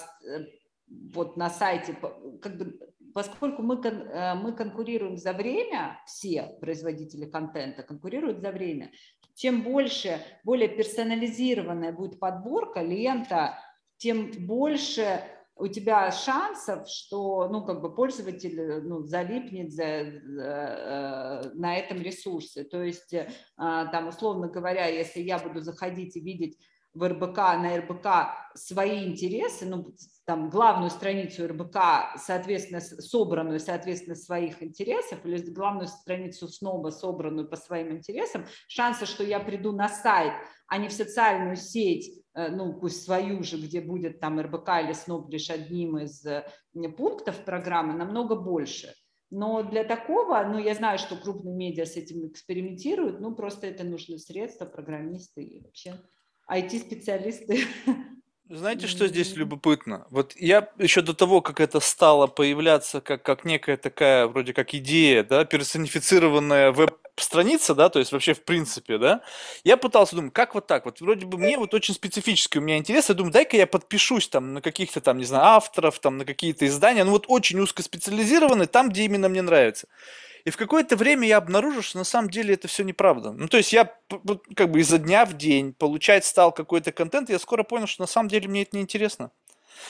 [0.90, 1.96] вот на сайте,
[2.40, 2.78] как бы,
[3.14, 8.90] поскольку мы, э, мы конкурируем за время, все производители контента конкурируют за время,
[9.34, 13.58] чем больше, более персонализированная будет подборка, лента,
[13.96, 15.22] тем больше
[15.58, 22.00] у тебя шансов, что ну, как бы пользователь ну, залипнет за, за, э, на этом
[22.00, 22.64] ресурсе.
[22.64, 26.58] То есть, э, там, условно говоря, если я буду заходить и видеть
[26.94, 28.06] в РБК, на РБК
[28.54, 36.48] свои интересы, ну, там, главную страницу РБК, соответственно, собранную, соответственно, своих интересов, или главную страницу
[36.48, 40.32] СНОБа, собранную по своим интересам, шансы, что я приду на сайт,
[40.66, 45.30] а не в социальную сеть, ну, пусть свою же, где будет там РБК или СНОП
[45.30, 46.24] лишь одним из
[46.96, 48.92] пунктов программы, намного больше.
[49.30, 53.84] Но для такого, ну, я знаю, что крупные медиа с этим экспериментируют, ну, просто это
[53.84, 55.94] нужны средства, программисты и вообще
[56.50, 57.66] IT-специалисты.
[58.50, 60.06] Знаете, что здесь любопытно?
[60.08, 64.72] Вот я еще до того, как это стало появляться как, как некая такая, вроде как
[64.72, 69.20] идея, да, персонифицированная веб-страница, да, то есть вообще в принципе, да,
[69.64, 72.78] я пытался думать, как вот так, вот вроде бы мне вот очень специфический у меня
[72.78, 76.24] интерес, я думаю, дай-ка я подпишусь там на каких-то там, не знаю, авторов, там на
[76.24, 79.88] какие-то издания, ну вот очень узкоспециализированные, там, где именно мне нравится.
[80.44, 83.32] И в какое-то время я обнаружил, что на самом деле это все неправда.
[83.32, 83.92] Ну, то есть я
[84.54, 88.02] как бы изо дня в день получать стал какой-то контент, и я скоро понял, что
[88.02, 89.30] на самом деле мне это неинтересно.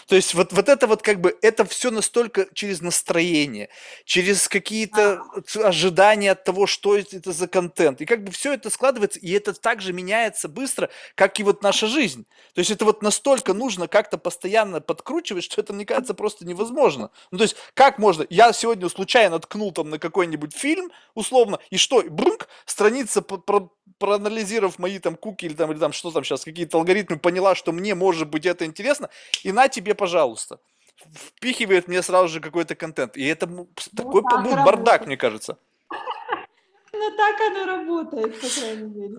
[0.07, 3.69] То есть вот, вот это вот как бы, это все настолько через настроение,
[4.05, 5.23] через какие-то
[5.63, 8.01] ожидания от того, что это за контент.
[8.01, 11.87] И как бы все это складывается, и это также меняется быстро, как и вот наша
[11.87, 12.27] жизнь.
[12.55, 17.11] То есть это вот настолько нужно как-то постоянно подкручивать, что это, мне кажется, просто невозможно.
[17.31, 21.77] Ну то есть как можно, я сегодня случайно ткнул там на какой-нибудь фильм, условно, и
[21.77, 26.45] что, брунк, страница про проанализировав мои там куки или там, или там что там сейчас,
[26.45, 29.09] какие-то алгоритмы, поняла, что мне может быть это интересно,
[29.43, 30.59] и на тебе, пожалуйста.
[31.15, 33.17] Впихивает мне сразу же какой-то контент.
[33.17, 35.59] И это ну, такой так ну, бардак, мне кажется.
[36.91, 39.19] Ну так оно работает, по крайней мере.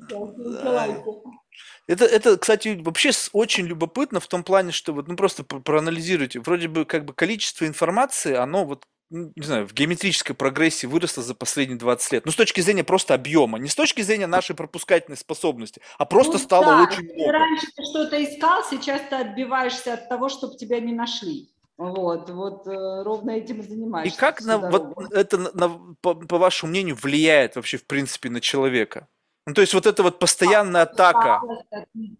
[1.87, 6.39] Это, это, кстати, вообще очень любопытно в том плане, что вот, ну просто проанализируйте.
[6.39, 11.23] Вроде бы как бы количество информации, оно вот ну, не знаю, в геометрической прогрессии выросла
[11.23, 12.25] за последние 20 лет.
[12.25, 16.33] Ну, с точки зрения просто объема, не с точки зрения нашей пропускательной способности, а просто
[16.33, 17.31] ну, стало да, очень много.
[17.31, 21.49] Раньше ты что-то искал, сейчас ты отбиваешься от того, чтобы тебя не нашли.
[21.77, 24.15] Вот, вот э, ровно этим и занимаешься.
[24.15, 28.41] И как на, вот это, на, по, по вашему мнению, влияет вообще, в принципе, на
[28.41, 29.07] человека?
[29.49, 31.41] Ну, то есть вот эта вот постоянная атака.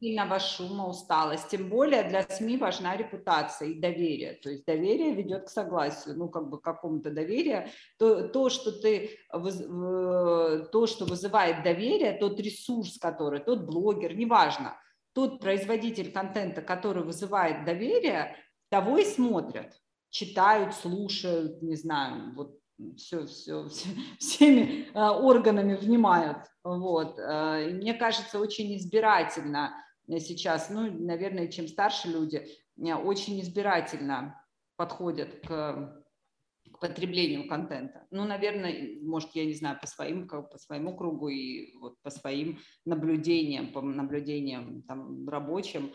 [0.01, 1.47] Сильного шума, усталость.
[1.49, 4.33] Тем более для СМИ важна репутация и доверие.
[4.33, 7.67] То есть доверие ведет к согласию, ну, как бы к какому-то доверию.
[7.99, 14.75] То, то, что ты, то, что вызывает доверие, тот ресурс, который, тот блогер, неважно,
[15.13, 18.37] тот производитель контента, который вызывает доверие,
[18.69, 22.58] того и смотрят читают, слушают, не знаю, вот
[22.95, 23.89] все, все, все
[24.19, 26.37] всеми а, органами внимают.
[26.63, 27.19] Вот.
[27.19, 29.73] А, и мне кажется, очень избирательно
[30.07, 32.47] сейчас, ну, наверное, чем старше люди,
[32.79, 34.41] а, очень избирательно
[34.75, 36.03] подходят к,
[36.71, 38.07] к потреблению контента.
[38.11, 42.59] Ну, наверное, может, я не знаю, по своим, по своему кругу и вот по своим
[42.85, 45.91] наблюдениям, по наблюдениям там, рабочим,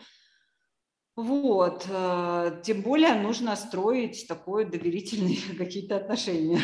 [1.15, 6.61] вот, э, тем более нужно строить такое доверительные какие-то отношения.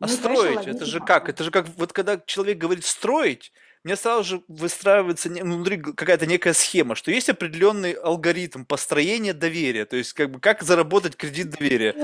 [0.00, 1.28] А ну, строить, это же как?
[1.28, 3.52] Это же как, вот когда человек говорит строить,
[3.84, 9.96] мне сразу же выстраивается внутри какая-то некая схема, что есть определенный алгоритм построения доверия, то
[9.96, 11.94] есть как бы как заработать кредит доверия.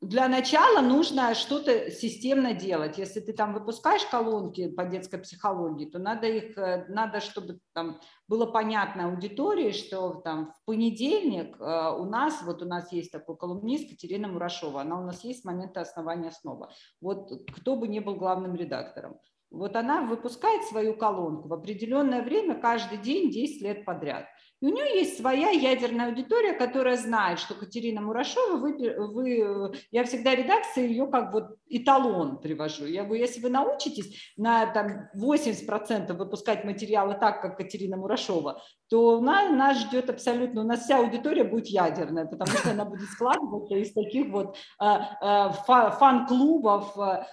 [0.00, 2.98] Для начала нужно что-то системно делать.
[2.98, 8.00] Если ты там выпускаешь колонки по детской психологии, то надо их, э, надо, чтобы там
[8.28, 13.36] было понятно аудитории, что там в понедельник э, у нас, вот у нас есть такой
[13.36, 16.70] колумнист Катерина Мурашова, она у нас есть с момента основания снова.
[17.00, 19.18] Вот кто бы не был главным редактором.
[19.50, 24.26] Вот она выпускает свою колонку в определенное время каждый день 10 лет подряд.
[24.60, 30.02] И у нее есть своя ядерная аудитория, которая знает, что Катерина Мурашова, вы, вы, я
[30.04, 32.84] всегда редакции ее как вот эталон привожу.
[32.84, 39.20] Я говорю, если вы научитесь на там, 80% выпускать материалы так, как Катерина Мурашова, то
[39.20, 43.74] нас, нас ждет абсолютно, у нас вся аудитория будет ядерная, потому что она будет складываться
[43.74, 45.50] из таких вот э, э,
[45.98, 47.24] фан-клубов э,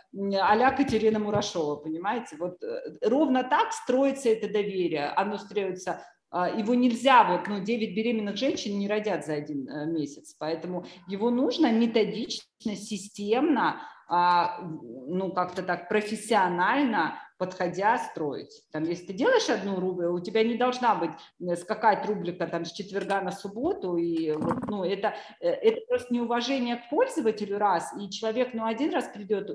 [0.41, 2.35] а-ля Катерина Мурашова, понимаете?
[2.37, 5.07] Вот э, ровно так строится это доверие.
[5.07, 6.01] Оно строится
[6.35, 10.85] а, его нельзя, вот, ну, 9 беременных женщин не родят за один э, месяц, поэтому
[11.07, 18.63] его нужно методично, системно, а, ну, как-то так профессионально подходя, строить.
[18.71, 22.65] Там, если ты делаешь одну рубль, у тебя не должна быть э, скакать рубрика там
[22.65, 24.31] с четверга на субботу, и
[24.67, 29.49] ну, это, э, это просто неуважение к пользователю раз, и человек, ну, один раз придет,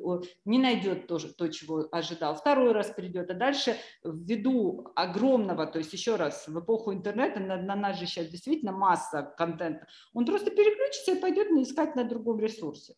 [0.44, 5.92] не найдет то, то, чего ожидал, второй раз придет, а дальше ввиду огромного, то есть
[5.92, 10.50] еще раз, в эпоху интернета на, на нас же сейчас действительно масса контента, он просто
[10.50, 12.94] переключится и пойдет искать на другом ресурсе.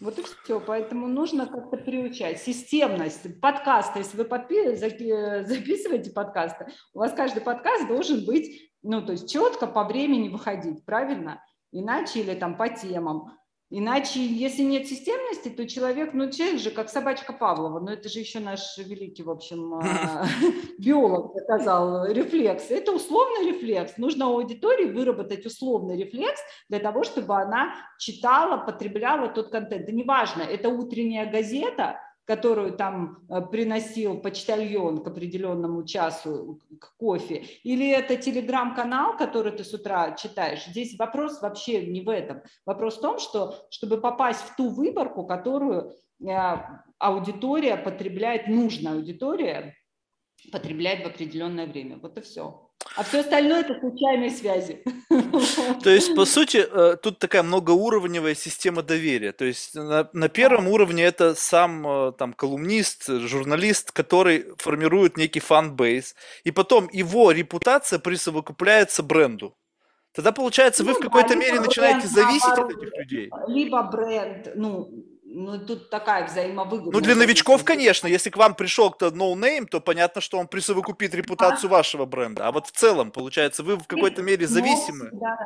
[0.00, 0.60] Вот и все.
[0.60, 2.40] Поэтому нужно как-то приучать.
[2.40, 3.40] Системность.
[3.40, 4.00] Подкасты.
[4.00, 9.66] Если вы подпи- записываете подкасты, у вас каждый подкаст должен быть, ну, то есть четко
[9.66, 11.42] по времени выходить, правильно?
[11.72, 13.38] Иначе или там по темам.
[13.68, 18.20] Иначе, если нет системности, то человек, ну, человек же как собачка Павлова, но это же
[18.20, 20.24] еще наш великий, в общем, а,
[20.78, 22.70] биолог показал рефлекс.
[22.70, 23.98] Это условный рефлекс.
[23.98, 29.86] Нужно у аудитории выработать условный рефлекс для того, чтобы она читала, потребляла тот контент.
[29.86, 37.44] Да неважно, это утренняя газета, которую там э, приносил почтальон к определенному часу к кофе,
[37.62, 40.66] или это телеграм-канал, который ты с утра читаешь.
[40.66, 42.42] Здесь вопрос вообще не в этом.
[42.66, 46.56] Вопрос в том, что чтобы попасть в ту выборку, которую э,
[46.98, 49.74] аудитория потребляет, нужная аудитория
[50.52, 51.98] потребляет в определенное время.
[52.02, 52.62] Вот и все.
[52.94, 54.82] А все остальное это случайные связи.
[55.82, 59.32] То есть, по сути, э, тут такая многоуровневая система доверия.
[59.32, 65.40] То есть на, на первом уровне это сам э, там колумнист, журналист, который формирует некий
[65.40, 69.56] фан-бейс, и потом его репутация присовокупляется бренду.
[70.12, 73.30] Тогда, получается, вы ну, в какой-то да, мере начинаете зависеть от этих людей.
[73.48, 74.88] Либо бренд, ну,
[75.36, 76.90] ну, тут такая взаимовыгода.
[76.90, 78.06] Ну, для новичков, конечно.
[78.06, 81.72] Если к вам пришел кто no-name, то понятно, что он присовокупит репутацию а?
[81.74, 82.48] вашего бренда.
[82.48, 85.10] А вот в целом, получается, вы в какой-то мере зависимы.
[85.12, 85.36] Да,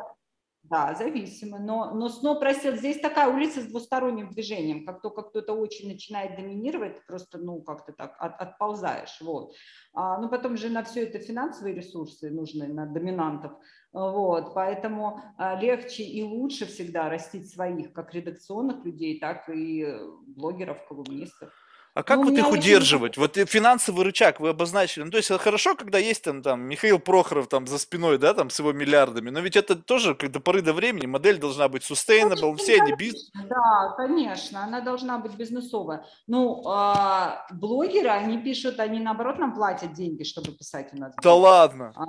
[0.71, 1.59] да, зависимы.
[1.59, 4.85] Но, но снова просил, здесь такая улица с двусторонним движением.
[4.85, 9.19] Как только кто-то очень начинает доминировать, ты просто, ну, как-то так от, отползаешь.
[9.19, 9.53] Вот.
[9.93, 13.51] А, ну, потом же на все это финансовые ресурсы нужны, на доминантов.
[13.91, 19.85] Вот, поэтому а, легче и лучше всегда растить своих, как редакционных людей, так и
[20.25, 21.51] блогеров, колумнистов.
[21.93, 23.17] А как ну, вот их удерживать?
[23.17, 25.03] Вот финансовый рычаг вы обозначили.
[25.03, 28.49] Ну, то есть хорошо, когда есть там, там Михаил Прохоров там за спиной, да, там
[28.49, 32.51] с его миллиардами, но ведь это тоже до поры до времени модель должна быть sustainable,
[32.51, 33.29] ну, все они бизнес.
[33.33, 36.05] Да, конечно, она должна быть бизнесовая.
[36.27, 41.13] Ну, а, блогеры, они пишут, они наоборот нам платят деньги, чтобы писать у нас.
[41.21, 41.91] Да ладно?
[41.95, 42.05] А,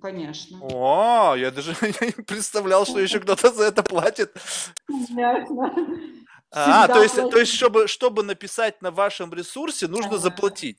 [0.00, 0.60] Конечно.
[0.62, 4.32] О, я даже не представлял, что еще кто-то за это платит.
[4.86, 5.74] Конечно.
[6.52, 10.78] А, то есть, то есть чтобы, чтобы написать на вашем ресурсе, нужно заплатить.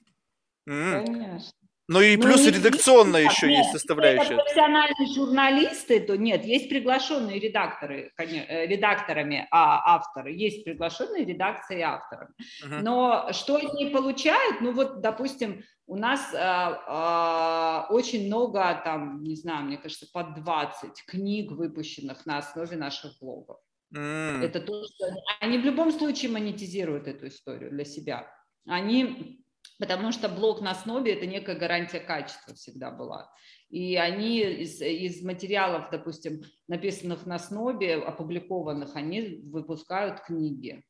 [0.66, 1.52] Конечно.
[1.88, 4.22] Ну и ну, плюс ну, редакционная еще нет, есть составляющая.
[4.22, 11.82] Если профессиональные журналисты, то нет, есть приглашенные редакторы, э, редакторами, а авторы, есть приглашенные редакции
[11.82, 12.32] авторами.
[12.64, 12.80] Uh-huh.
[12.82, 19.36] Но что они получают, ну вот, допустим, у нас а, а, очень много, там, не
[19.36, 23.58] знаю, мне кажется, под 20 книг, выпущенных на основе наших блогов.
[23.94, 24.44] Mm.
[24.44, 25.06] Это то, что
[25.40, 28.32] они в любом случае монетизируют эту историю для себя.
[28.66, 29.44] Они,
[29.80, 33.30] потому что блог на основе это некая гарантия качества всегда была.
[33.70, 40.84] И они из, из материалов, допустим, написанных на основе, опубликованных, они выпускают книги.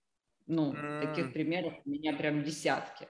[0.48, 1.02] Ну, mm.
[1.02, 3.08] таких примеров у меня прям десятки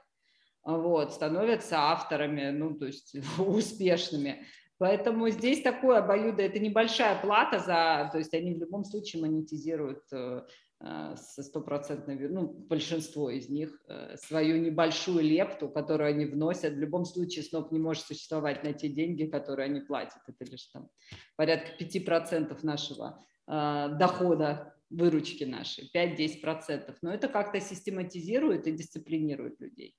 [0.63, 4.45] вот, становятся авторами, ну, то есть успешными.
[4.81, 10.01] Поэтому здесь такое обоюдо, это небольшая плата за, то есть они в любом случае монетизируют
[10.11, 10.41] э,
[10.79, 16.73] э, со стопроцентной, ну, большинство из них, э, свою небольшую лепту, которую они вносят.
[16.73, 20.23] В любом случае СНОП не может существовать на те деньги, которые они платят.
[20.25, 20.89] Это лишь там
[21.35, 26.95] порядка 5% нашего дохода, выручки нашей, 5-10%.
[27.03, 29.95] Но это как-то систематизирует и дисциплинирует людей.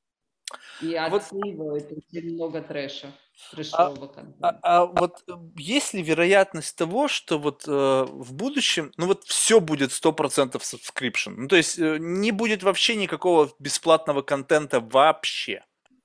[0.81, 3.12] И отсеивают вот, очень много трэша,
[3.51, 4.49] трэшового а, контента.
[4.62, 9.25] А, а вот э, есть ли вероятность того, что вот э, в будущем, ну вот
[9.25, 11.35] все будет 100% subscription?
[11.37, 15.65] Ну то есть э, не будет вообще никакого бесплатного контента вообще?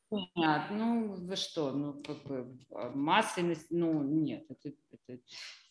[0.09, 5.19] Нет, ну вы что, ну как бы а, массовость, ну нет, это, это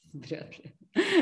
[0.13, 0.73] Вряд ли.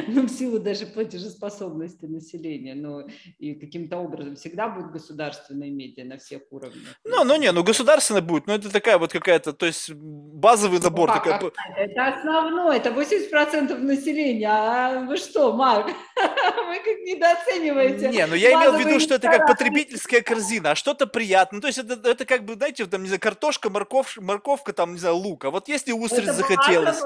[0.07, 3.07] Ну, в силу даже платежеспособности населения, но
[3.39, 6.95] и каким-то образом всегда будет государственные медиа на всех уровнях.
[7.05, 11.09] Ну, ну не, ну государственная будет, но это такая вот какая-то, то есть базовый набор.
[11.09, 11.41] Ну, такая...
[11.77, 18.11] Это основное, это 80% населения, а вы что, Марк, вы как недооцениваете.
[18.11, 21.61] Не, ну я имел в виду, что это как потребительская корзина, а что-то приятное, ну,
[21.61, 24.99] то есть это, это как бы, знаете, там, не знаю, картошка, морков, морковка, там, не
[24.99, 27.03] знаю, лук, а вот если устриц захотелось.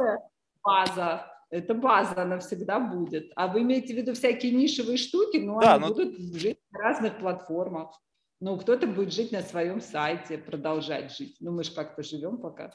[0.63, 3.33] База это база, она всегда будет.
[3.37, 5.95] А вы имеете в виду всякие нишевые штуки, но да, они но...
[5.95, 7.99] будут жить на разных платформах.
[8.41, 11.37] Ну, кто-то будет жить на своем сайте, продолжать жить.
[11.41, 12.71] Ну, мы же как-то живем пока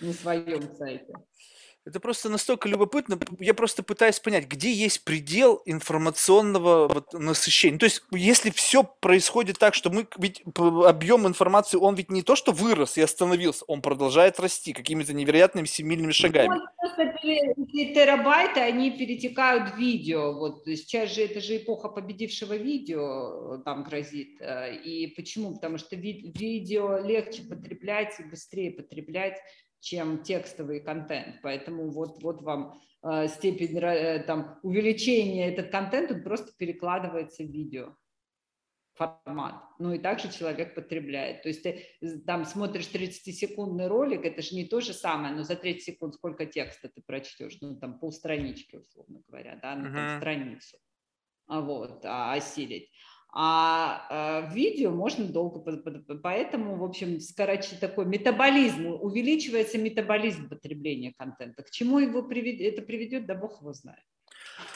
[0.00, 1.12] на своем сайте.
[1.84, 3.18] Это просто настолько любопытно.
[3.38, 7.78] Я просто пытаюсь понять, где есть предел информационного вот, насыщения.
[7.78, 12.36] То есть, если все происходит так, что мы ведь объем информации, он ведь не то,
[12.36, 16.48] что вырос и остановился, он продолжает расти какими-то невероятными семимильными шагами.
[16.48, 20.34] Ну, просто эти терабайты, они перетекают в видео.
[20.34, 24.40] Вот сейчас же это же эпоха победившего видео э, там грозит.
[24.40, 25.54] Э, и почему?
[25.54, 29.38] Потому что ви- видео легче потреблять и быстрее потреблять
[29.80, 31.36] чем текстовый контент.
[31.42, 37.46] Поэтому вот, вот вам э, степень э, там, увеличения этот контент, он просто перекладывается в
[37.46, 37.94] видео
[38.98, 39.54] формат.
[39.78, 41.42] Ну и также человек потребляет.
[41.42, 41.84] То есть ты
[42.26, 46.46] там смотришь 30-секундный ролик, это же не то же самое, но за 30 секунд сколько
[46.46, 47.58] текста ты прочтешь?
[47.60, 50.18] Ну там полстранички, условно говоря, да, там uh-huh.
[50.18, 50.76] страницу.
[51.46, 52.90] А вот, а, осилить.
[53.30, 55.60] А, а видео можно долго,
[56.22, 61.62] поэтому, в общем, скороче такой метаболизм, увеличивается метаболизм потребления контента.
[61.62, 64.02] К чему его приведет, это приведет, да бог его знает.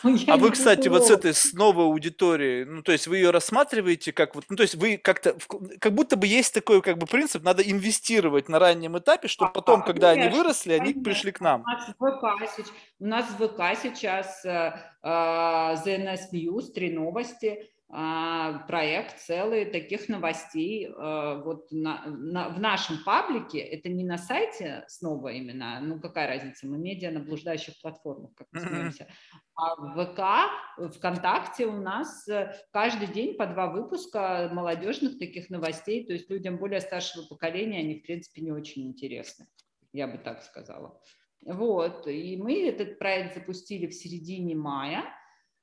[0.28, 4.12] а вы, кстати, вот с этой с новой аудиторией, ну, то есть вы ее рассматриваете
[4.12, 5.36] как вот, ну, то есть вы как-то,
[5.80, 9.55] как будто бы есть такой как бы принцип, надо инвестировать на раннем этапе, чтобы а,
[9.55, 10.84] потом, когда конечно, они выросли, конечно.
[10.84, 11.62] они пришли к нам.
[11.62, 12.68] У нас в ВК,
[13.00, 20.09] у нас в ВК сейчас uh, uh, ZNS News, три новости, а, проект целый таких
[20.09, 26.01] новостей э, вот на, на, в нашем паблике, это не на сайте снова именно, ну
[26.01, 29.09] какая разница, мы медиа на блуждающих платформах, как мы смеемся,
[29.55, 36.07] а в ВК, ВКонтакте у нас э, каждый день по два выпуска молодежных таких новостей,
[36.07, 39.49] то есть людям более старшего поколения они в принципе не очень интересны,
[39.93, 40.99] я бы так сказала.
[41.45, 45.05] Вот, и мы этот проект запустили в середине мая,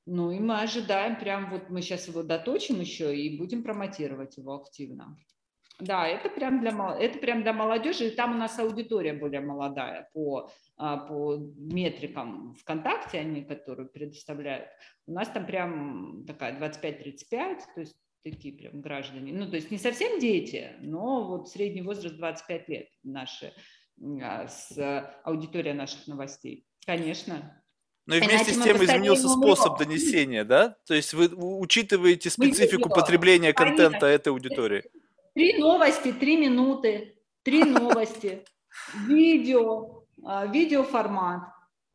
[0.10, 4.56] ну и мы ожидаем, прям вот мы сейчас его доточим еще и будем промотировать его
[4.56, 5.18] активно.
[5.80, 10.10] Да, это прям для, это прям для молодежи, и там у нас аудитория более молодая
[10.14, 14.68] по, а, по метрикам ВКонтакте, они, которые предоставляют.
[15.06, 19.32] У нас там прям такая 25-35, то есть такие прям граждане.
[19.32, 23.54] Ну, то есть не совсем дети, но вот средний возраст 25 лет наши,
[24.22, 24.76] а, с
[25.24, 26.66] аудитория наших новостей.
[26.86, 27.59] Конечно,
[28.10, 30.76] но и вместе с тем изменился способ донесения, да?
[30.88, 34.84] То есть вы учитываете специфику потребления контента этой аудитории.
[35.36, 38.44] Три новости, три минуты, три новости,
[39.06, 41.44] видео, а, видеоформат.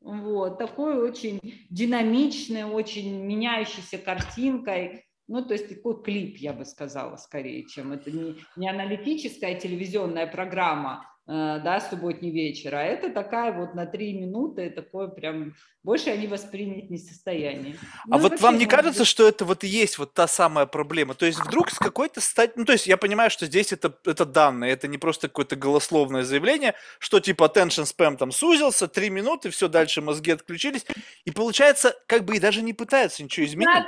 [0.01, 5.07] Вот, такой очень динамичный, очень меняющийся картинкой.
[5.27, 10.29] Ну, то есть такой клип, я бы сказала, скорее, чем это не, не аналитическая телевизионная
[10.29, 16.27] программа, да, субботний вечер, а это такая вот на три минуты, такое прям, больше они
[16.27, 17.77] воспринять не в состоянии.
[18.11, 19.09] А ну, вот вам не кажется, быть...
[19.09, 21.14] что это вот и есть вот та самая проблема?
[21.14, 24.27] То есть вдруг с какой-то стать, ну то есть я понимаю, что здесь это, это
[24.27, 29.49] данные, это не просто какое-то голословное заявление, что типа attention spam там сузился, три минуты,
[29.49, 30.85] все, дальше мозги отключились,
[31.25, 33.85] и получается, как бы и даже не пытаются ничего изменить.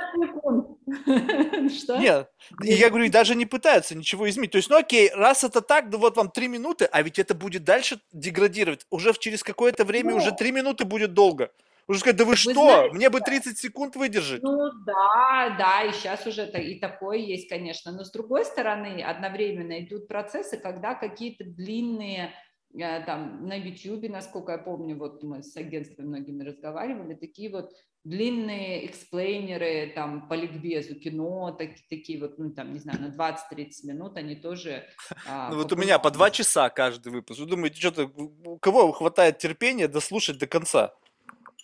[1.69, 1.97] Что?
[1.97, 2.31] Нет,
[2.61, 4.51] я говорю, и даже не пытаются ничего изменить.
[4.51, 7.35] То есть, ну окей, раз это так, да вот вам три минуты, а ведь это
[7.35, 8.85] будет дальше деградировать.
[8.89, 11.51] Уже через какое-то время, ну, уже три минуты будет долго.
[11.89, 14.43] Уже сказать, да вы, вы что, знаете, мне бы 30 секунд выдержать.
[14.43, 17.91] Ну да, да, и сейчас уже это, и такое есть, конечно.
[17.93, 22.33] Но с другой стороны, одновременно идут процессы, когда какие-то длинные
[22.73, 27.71] э, там на YouTube, насколько я помню, вот мы с агентством многими разговаривали, такие вот
[28.07, 33.69] длинные эксплейнеры там по ликбезу кино, так, такие вот, ну там, не знаю, на 20-30
[33.83, 34.85] минут, они тоже...
[35.27, 37.39] А, ну вот у меня по два часа каждый выпуск.
[37.39, 40.93] Вы думаете, что-то, у кого хватает терпения дослушать до конца?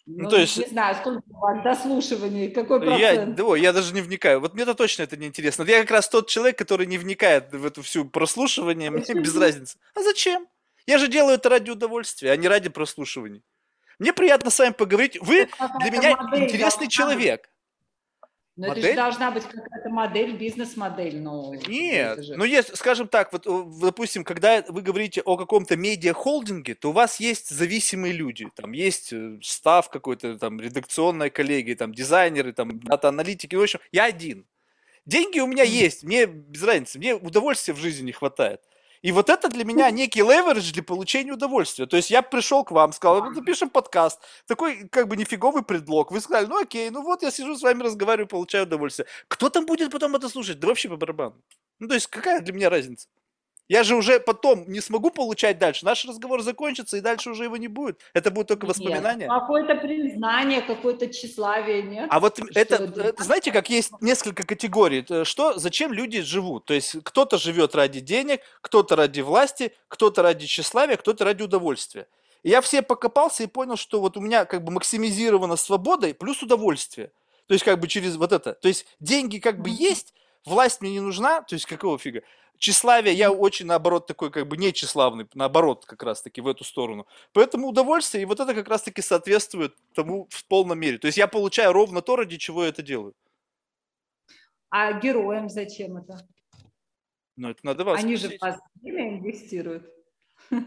[0.06, 0.58] Ну, ну, то есть...
[0.58, 3.00] Не знаю, сколько у вас дослушиваний, какой процент?
[3.40, 4.42] Я, да, я даже не вникаю.
[4.42, 5.64] Вот мне-то точно это не интересно.
[5.64, 9.78] Я как раз тот человек, который не вникает в эту всю прослушивание, мне без разницы.
[9.96, 10.46] А зачем?
[10.86, 13.42] Я же делаю это ради удовольствия, а не ради прослушивания.
[14.00, 15.18] Мне приятно с вами поговорить.
[15.22, 15.48] Вы
[15.80, 17.50] для меня интересный человек.
[18.56, 18.84] Но модель?
[18.84, 21.20] это же должна быть какая-то модель, бизнес-модель.
[21.20, 22.36] Но Нет, же...
[22.36, 23.48] ну есть, скажем так, вот,
[23.80, 29.12] допустим, когда вы говорите о каком-то медиа-холдинге, то у вас есть зависимые люди, там есть
[29.12, 34.46] э, став какой-то, там, редакционная коллегия, там, дизайнеры, там, дата-аналитики, в общем, я один.
[35.08, 38.62] Деньги у меня есть, мне без разницы, мне удовольствия в жизни не хватает.
[39.04, 41.86] И вот это для меня некий леверидж для получения удовольствия.
[41.86, 44.22] То есть я пришел к вам, сказал, ну, запишем подкаст.
[44.48, 46.12] Такой как бы нифиговый предлог.
[46.12, 49.06] Вы сказали, ну окей, ну вот я сижу с вами разговариваю, получаю удовольствие.
[49.28, 50.60] Кто там будет потом это слушать?
[50.60, 51.36] Да вообще по барабану.
[51.80, 53.10] Ну то есть какая для меня разница?
[53.70, 55.86] Я же уже потом не смогу получать дальше.
[55.86, 58.02] Наш разговор закончится, и дальше уже его не будет.
[58.14, 59.28] Это будет только воспоминания.
[59.28, 62.08] Нет, какое-то признание, какое-то тщеславие, нет?
[62.10, 65.06] А вот это, это, знаете, как есть несколько категорий.
[65.24, 66.66] Что, зачем люди живут?
[66.66, 72.08] То есть кто-то живет ради денег, кто-то ради власти, кто-то ради тщеславия, кто-то ради удовольствия.
[72.44, 76.44] И я все покопался и понял, что вот у меня как бы максимизирована свобода плюс
[76.44, 77.12] удовольствие.
[77.48, 78.54] То есть как бы через вот это.
[78.54, 80.14] То есть деньги как бы есть,
[80.46, 82.24] власть мне не нужна, то есть какого фига?
[82.58, 87.08] Тщеславие, я очень, наоборот, такой как бы не тщеславный, наоборот, как раз-таки в эту сторону.
[87.34, 90.98] Поэтому удовольствие, и вот это как раз-таки соответствует тому в полном мере.
[90.98, 93.14] То есть я получаю ровно то, ради чего я это делаю.
[94.70, 96.28] А героям зачем это?
[97.36, 98.32] Ну, это надо вас Они спросить.
[98.32, 99.92] же в вас время инвестируют.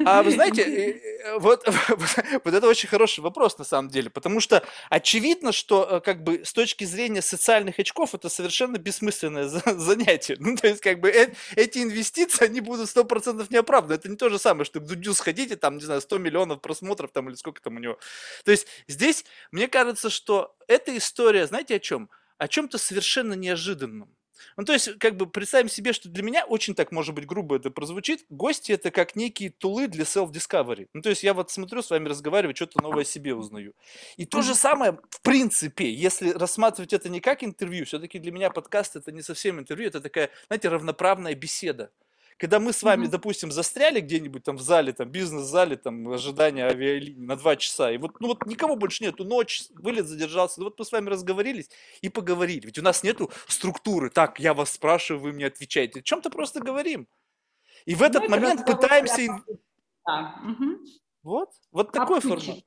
[0.04, 1.66] А вы знаете, э, э, вот,
[2.44, 6.44] вот это очень хороший вопрос на самом деле, потому что очевидно, что э, как бы
[6.44, 10.36] с точки зрения социальных очков это совершенно бессмысленное занятие.
[10.38, 11.10] Ну, то есть как бы
[11.56, 13.94] эти инвестиции, они будут 100% неоправданы.
[13.94, 17.10] Это не то же самое, что к Дудю сходите, там, не знаю, 100 миллионов просмотров
[17.12, 17.98] там или сколько там у него.
[18.44, 22.10] То есть здесь, мне кажется, что эта история, знаете о чем?
[22.38, 24.15] О чем-то совершенно неожиданном.
[24.56, 27.56] Ну, то есть, как бы представим себе, что для меня очень так, может быть, грубо
[27.56, 30.88] это прозвучит, гости это как некие тулы для self-discovery.
[30.92, 33.74] Ну, то есть я вот смотрю с вами разговариваю, что-то новое о себе узнаю.
[34.16, 38.50] И то же самое, в принципе, если рассматривать это не как интервью, все-таки для меня
[38.50, 41.90] подкаст это не совсем интервью, это такая, знаете, равноправная беседа.
[42.38, 43.10] Когда мы с вами, mm-hmm.
[43.10, 47.96] допустим, застряли где-нибудь там в зале, там бизнес-зале, там ожидания авиалинии на два часа, и
[47.96, 51.70] вот, ну вот никого больше нету, ночь, вылет задержался, ну вот мы с вами разговорились
[52.02, 52.66] и поговорили.
[52.66, 56.00] Ведь у нас нету структуры, так, я вас спрашиваю, вы мне отвечаете.
[56.00, 57.08] О чем-то просто говорим.
[57.86, 59.42] И в этот ну, момент пытаемся...
[60.06, 60.40] Да.
[60.44, 60.78] Угу.
[61.22, 62.58] Вот, вот такой формат.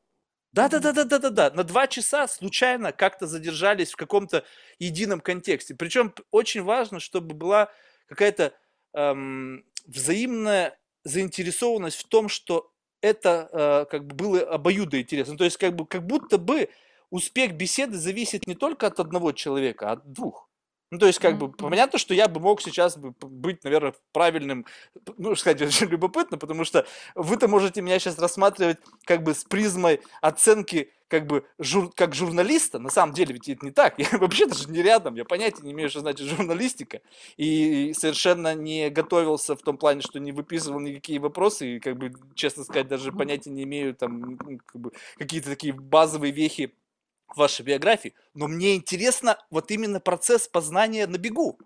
[0.52, 1.52] Да, да, да, да, да, да, да.
[1.52, 4.44] На два часа случайно как-то задержались в каком-то
[4.80, 5.76] едином контексте.
[5.76, 7.72] Причем очень важно, чтобы была
[8.08, 8.54] какая-то
[8.94, 12.72] эм, взаимная заинтересованность в том, что
[13.02, 15.38] это э, как бы было обоюдо интересно.
[15.38, 16.70] То есть как, бы, как будто бы
[17.10, 20.49] успех беседы зависит не только от одного человека, а от двух.
[20.92, 24.66] Ну, то есть, как бы, понятно, что я бы мог сейчас быть, наверное, правильным,
[25.18, 26.86] ну, сказать, очень любопытно, потому что
[27.16, 32.80] вы-то можете меня сейчас рассматривать как бы с призмой оценки как бы жур, как журналиста,
[32.80, 35.74] на самом деле ведь это не так, я вообще даже не рядом, я понятия не
[35.74, 37.02] имею, что значит журналистика,
[37.38, 42.14] и совершенно не готовился в том плане, что не выписывал никакие вопросы, и, как бы,
[42.36, 46.74] честно сказать, даже понятия не имею там как бы, какие-то такие базовые вехи
[47.38, 51.60] вашей биографии, но мне интересно вот именно процесс познания на бегу.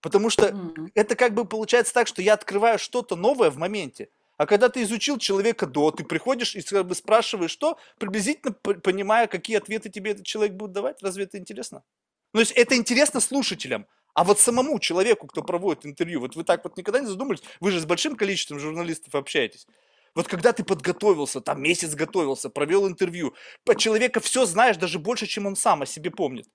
[0.00, 0.90] Потому что mm-hmm.
[0.94, 4.08] это как бы получается так, что я открываю что-то новое в моменте.
[4.36, 9.28] А когда ты изучил человека до, ты приходишь и как бы спрашиваешь что, приблизительно понимая,
[9.28, 11.00] какие ответы тебе этот человек будет давать.
[11.02, 11.84] Разве это интересно?
[12.32, 13.86] Ну, то есть это интересно слушателям.
[14.14, 17.70] А вот самому человеку, кто проводит интервью, вот вы так вот никогда не задумались, вы
[17.70, 19.66] же с большим количеством журналистов общаетесь.
[20.14, 23.34] Вот когда ты подготовился, там месяц готовился, провел интервью,
[23.64, 26.46] по человека все знаешь даже больше, чем он сам о себе помнит.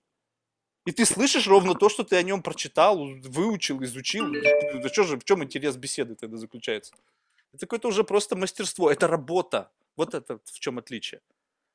[0.85, 4.31] И ты слышишь ровно то, что ты о нем прочитал, выучил, изучил.
[4.31, 6.93] Да что же, в чем интерес беседы тогда заключается?
[7.51, 9.71] Это какое-то уже просто мастерство, это работа.
[9.95, 11.21] Вот это в чем отличие.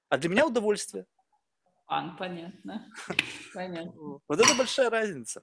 [0.09, 1.07] А для меня удовольствие.
[1.91, 2.91] Ну понятно.
[3.55, 3.93] Понятно.
[4.27, 5.43] Вот это большая разница.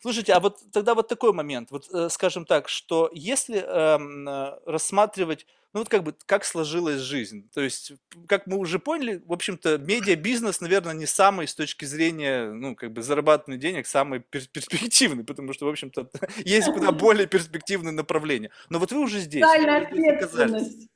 [0.00, 1.70] Слушайте, а вот тогда вот такой момент.
[1.70, 7.00] Вот э, скажем так, что если эм, э, рассматривать ну вот как бы, как сложилась
[7.00, 7.48] жизнь.
[7.54, 7.92] То есть,
[8.26, 12.92] как мы уже поняли, в общем-то, медиабизнес, наверное, не самый с точки зрения, ну, как
[12.92, 16.10] бы зарабатывания денег, самый перспективный, потому что, в общем-то,
[16.44, 18.50] есть куда более перспективные направления.
[18.68, 19.44] Но вот вы уже здесь.
[19.44, 20.88] Социальная ответственность.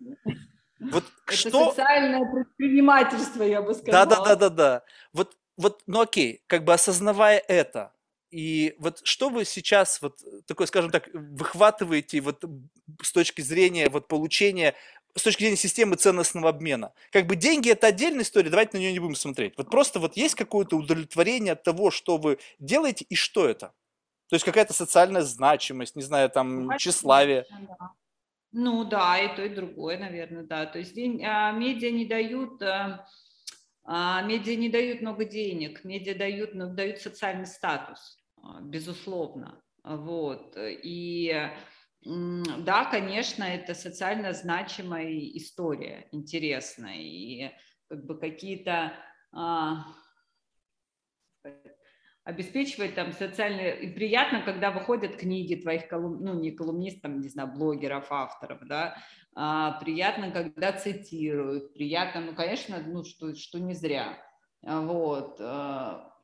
[0.90, 1.70] Вот Это что...
[1.70, 4.06] социальное предпринимательство, я бы сказала.
[4.06, 4.82] Да, да, да, да, да.
[5.12, 7.92] Вот, вот, ну окей, как бы осознавая это,
[8.34, 12.44] и вот что вы сейчас вот такой, скажем так, выхватываете вот
[13.00, 14.74] с точки зрения вот получения,
[15.14, 16.92] с точки зрения системы ценностного обмена?
[17.12, 19.54] Как бы деньги это отдельная история, давайте на нее не будем смотреть.
[19.56, 23.72] Вот просто вот есть какое-то удовлетворение от того, что вы делаете и что это?
[24.28, 27.46] То есть какая-то социальная значимость, не знаю, там, тщеславие.
[28.56, 30.64] Ну да, и то, и другое, наверное, да.
[30.64, 32.62] То есть день, а, медиа не дают...
[32.62, 33.04] А,
[33.82, 38.16] а, медиа не дают много денег, медиа дают, но дают социальный статус.
[38.40, 39.60] А, безусловно.
[39.82, 40.54] Вот.
[40.56, 41.50] И
[42.04, 46.98] да, конечно, это социально значимая история, интересная.
[46.98, 47.50] И
[47.88, 48.92] как бы какие-то
[49.32, 49.84] а,
[52.24, 57.52] обеспечивает там социально и приятно, когда выходят книги твоих колум, ну не колумнистов, не знаю,
[57.52, 58.96] блогеров, авторов, да,
[59.34, 64.18] а, приятно, когда цитируют, приятно, ну конечно, ну что что не зря,
[64.62, 65.36] вот.
[65.40, 66.14] А,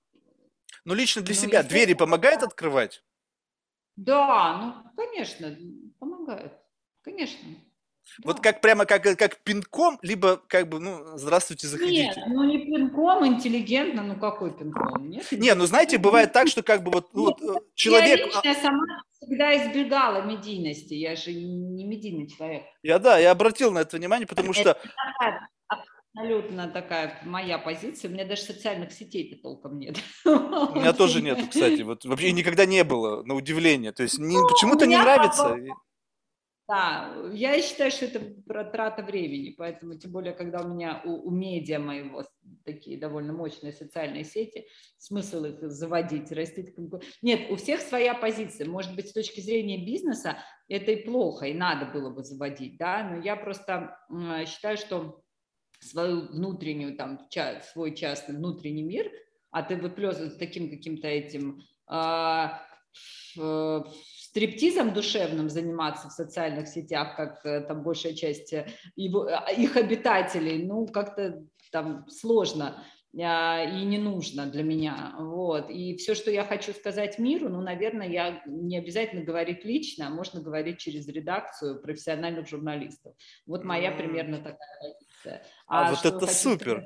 [0.85, 3.05] ну, лично для ну, себя двери помогает открывать?
[3.97, 5.57] Да, ну, конечно,
[5.99, 6.53] помогает.
[7.03, 7.49] Конечно.
[8.25, 12.03] Вот как прямо как, как пинком, либо как бы, ну, здравствуйте, заходите.
[12.05, 15.09] Нет, ну не пинком, интеллигентно, ну какой пинком?
[15.09, 18.19] Нет, не, ну знаете, бывает так, что как бы вот, ну, вот э, человек...
[18.19, 18.85] Я лично сама
[19.21, 22.65] всегда избегала медийности, я же не медийный человек.
[22.83, 24.79] Я да, я обратил на это внимание, потому что...
[26.13, 28.11] Абсолютно такая моя позиция.
[28.11, 29.97] У меня даже социальных сетей-то толком нет.
[30.25, 31.83] У меня тоже нет, кстати.
[31.83, 33.93] Вот вообще никогда не было, на удивление.
[33.93, 35.57] То есть не, ну, почему-то не нравится.
[36.71, 41.31] Да, я считаю, что это трата времени, поэтому тем более, когда у меня у, у
[41.33, 42.25] медиа моего
[42.65, 47.13] такие довольно мощные социальные сети, смысл их заводить, растить конкуренцию.
[47.23, 48.69] Нет, у всех своя позиция.
[48.69, 53.03] Может быть, с точки зрения бизнеса это и плохо, и надо было бы заводить, да,
[53.03, 53.99] но я просто
[54.47, 55.23] считаю, что
[55.81, 57.29] свою внутреннюю, там,
[57.73, 59.11] свой частный внутренний мир,
[59.51, 62.63] а ты выплескиваешь таким каким-то этим а,
[64.31, 70.65] стриптизом душевным заниматься в социальных сетях, как э, там большая часть э, его, их обитателей,
[70.65, 72.85] ну, как-то там сложно
[73.21, 75.17] а, и не нужно для меня.
[75.19, 75.69] Вот.
[75.69, 80.11] И все, что я хочу сказать миру, ну, наверное, я не обязательно говорить лично, а
[80.11, 83.15] можно говорить через редакцию профессиональных журналистов.
[83.47, 84.95] Вот моя примерно такая
[85.67, 86.85] А, а вот это супер!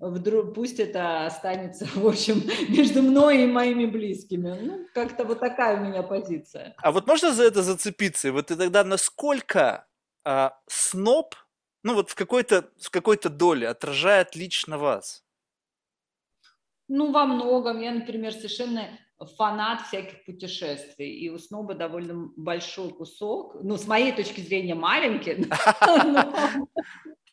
[0.00, 4.56] Вдруг, пусть это останется, в общем, между мной и моими близкими.
[4.60, 6.74] Ну, как-то вот такая у меня позиция.
[6.78, 8.30] А вот можно за это зацепиться?
[8.30, 9.86] Вот и тогда насколько
[10.24, 11.34] а, сноб
[11.82, 15.24] ну вот в какой-то в какой-то доле отражает лично вас?
[16.88, 17.80] Ну, во многом.
[17.80, 18.88] Я, например, совершенно
[19.26, 25.46] фанат всяких путешествий, и у Сноба довольно большой кусок, ну, с моей точки зрения, маленький,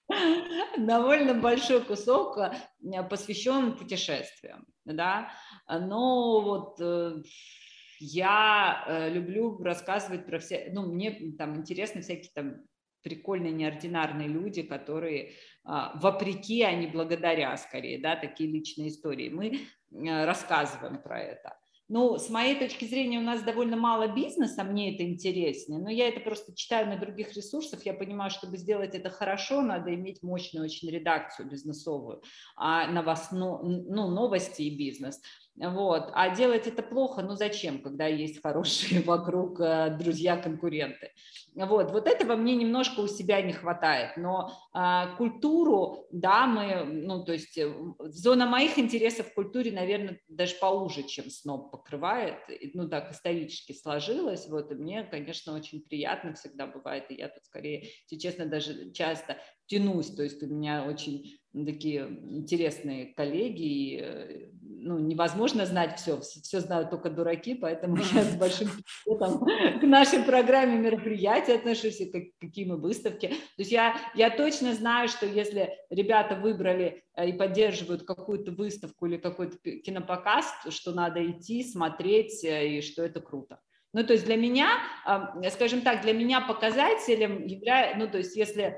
[0.78, 5.32] довольно большой кусок э, посвящен путешествиям, да,
[5.68, 7.22] но вот э,
[8.00, 12.56] я э, люблю рассказывать про все, ну, мне там интересны всякие там
[13.04, 15.34] прикольные, неординарные люди, которые
[15.64, 19.30] вопреки, а не благодаря, скорее, да, такие личные истории.
[19.30, 21.56] Мы рассказываем про это.
[21.88, 26.08] Ну, с моей точки зрения, у нас довольно мало бизнеса, мне это интереснее, но я
[26.08, 30.66] это просто читаю на других ресурсах, я понимаю, чтобы сделать это хорошо, надо иметь мощную
[30.66, 32.24] очень редакцию бизнесовую,
[32.56, 35.22] а новостно, ну, новости и бизнес.
[35.58, 36.10] Вот.
[36.14, 41.12] А делать это плохо, ну зачем, когда есть хорошие вокруг э, друзья-конкуренты.
[41.56, 41.92] Вот.
[41.92, 47.32] вот этого мне немножко у себя не хватает, но а, культуру, да, мы, ну то
[47.32, 52.36] есть э, зона моих интересов в культуре, наверное, даже поуже, чем СНОП покрывает,
[52.74, 57.46] ну так исторически сложилось, вот, и мне, конечно, очень приятно всегда бывает, и я тут
[57.46, 59.38] скорее, если честно, даже часто
[59.68, 64.50] тянусь, то есть у меня очень такие интересные коллеги, и э,
[64.86, 68.70] ну, невозможно знать все, все знают только дураки, поэтому я с большим
[69.20, 69.40] там,
[69.80, 73.28] к нашей программе мероприятий отношусь, и какие мы выставки.
[73.28, 79.08] То есть я, я точно знаю, что если ребята выбрали э, и поддерживают какую-то выставку
[79.08, 83.60] или какой-то кинопоказ, что надо идти, смотреть, э, и что это круто.
[83.92, 84.68] Ну, то есть для меня,
[85.52, 88.78] скажем так, для меня показателем является, ну, то есть если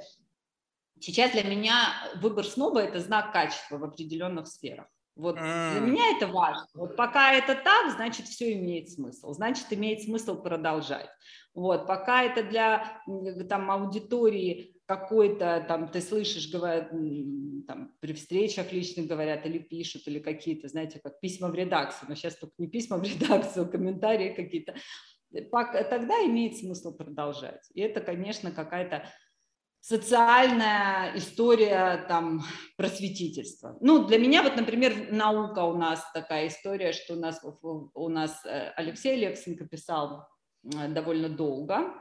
[1.00, 1.92] сейчас для меня
[2.22, 4.86] выбор сноба– это знак качества в определенных сферах.
[5.18, 6.68] Вот для меня это важно.
[6.74, 9.34] Вот пока это так, значит, все имеет смысл.
[9.34, 11.10] Значит, имеет смысл продолжать.
[11.54, 13.02] Вот, пока это для
[13.50, 16.92] там, аудитории какой-то, там, ты слышишь, говорят,
[17.68, 22.16] там, при встречах личных говорят или пишут, или какие-то, знаете, как письма в редакцию, но
[22.16, 24.76] сейчас только не письма в редакцию, а комментарии какие-то,
[25.52, 27.68] тогда имеет смысл продолжать.
[27.74, 29.04] И это, конечно, какая-то
[29.88, 32.44] социальная история там
[32.76, 33.78] просветительства.
[33.80, 38.46] Ну, для меня вот, например, наука у нас такая история, что у нас, у нас
[38.46, 40.28] э, Алексей Лексенко писал
[40.66, 41.94] э, довольно долго,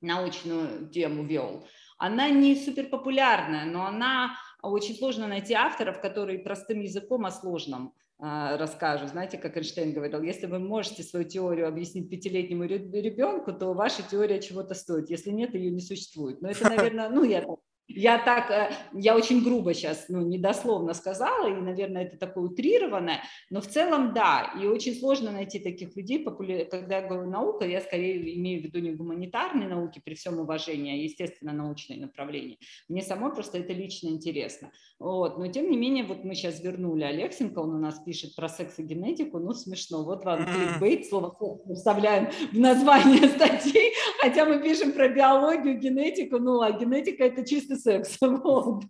[0.00, 1.66] научную тему вел.
[1.98, 7.88] Она не супер популярная, но она очень сложно найти авторов, которые простым языком о сложном
[7.88, 9.08] а, расскажу.
[9.08, 14.40] Знаете, как Эйнштейн говорил, если вы можете свою теорию объяснить пятилетнему ребенку, то ваша теория
[14.40, 15.10] чего-то стоит.
[15.10, 16.40] Если нет, ее не существует.
[16.40, 17.44] Но это, наверное, ну, я
[17.88, 23.22] я так, э, я очень грубо сейчас, ну, недословно сказала, и, наверное, это такое утрированное,
[23.50, 27.80] но в целом да, и очень сложно найти таких людей, когда я говорю наука, я
[27.80, 32.56] скорее имею в виду не гуманитарные науки при всем уважении, а естественно научные направления.
[32.88, 34.70] Мне самой просто это лично интересно.
[34.98, 38.48] Вот, но тем не менее, вот мы сейчас вернули Алексенко, он у нас пишет про
[38.48, 41.36] секс и генетику, ну смешно, вот вам кликбейт, слово
[41.74, 47.71] вставляем в название статей, хотя мы пишем про биологию, генетику, ну а генетика это чисто
[47.76, 48.18] секс.
[48.20, 48.84] Вот,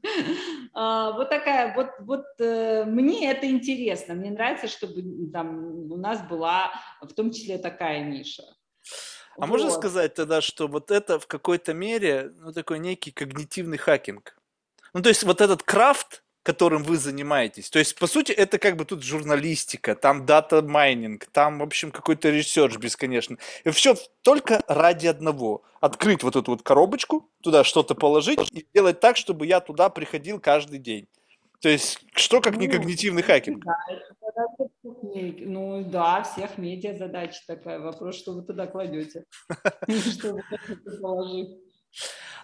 [0.75, 5.03] а, вот такая, вот, вот э, мне это интересно, мне нравится, чтобы
[5.33, 8.45] там у нас была в том числе такая ниша.
[9.37, 9.49] А вот.
[9.49, 14.37] можно сказать тогда, что вот это в какой-то мере, ну, такой некий когнитивный hacking?
[14.95, 17.71] Ну, то есть вот этот craft, которым вы занимаетесь.
[17.71, 21.91] То есть, по сути, это как бы тут журналистика, там data mining, там, в общем,
[21.91, 23.39] какой-то research бесконечно.
[23.65, 25.63] И все только ради одного.
[25.81, 30.41] Открыть вот эту вот коробочку, туда что-то положить и сделать так, чтобы я туда приходил
[30.41, 31.07] каждый день.
[31.61, 33.65] То есть, что как не ну, когнитивный хакинг?
[34.93, 37.79] ну да, всех медиа задача такая.
[37.79, 39.25] Вопрос, что вы туда кладете.
[39.89, 41.57] Что вы хотите положить.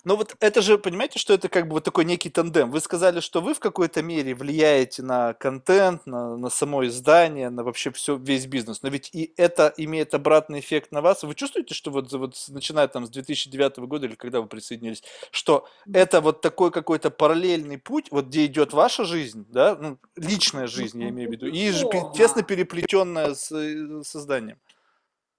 [0.04, 2.70] Но вот это же, понимаете, что это как бы вот такой некий тандем.
[2.70, 7.64] Вы сказали, что вы в какой-то мере влияете на контент, на, на само издание, на
[7.64, 8.82] вообще все, весь бизнес.
[8.82, 11.22] Но ведь и это имеет обратный эффект на вас.
[11.22, 15.68] Вы чувствуете, что вот, вот начиная там с 2009 года или когда вы присоединились, что
[15.92, 21.02] это вот такой какой-то параллельный путь, вот где идет ваша жизнь, да, ну, личная жизнь,
[21.02, 21.72] я имею в виду, и
[22.16, 24.58] тесно переплетенная с э, созданием?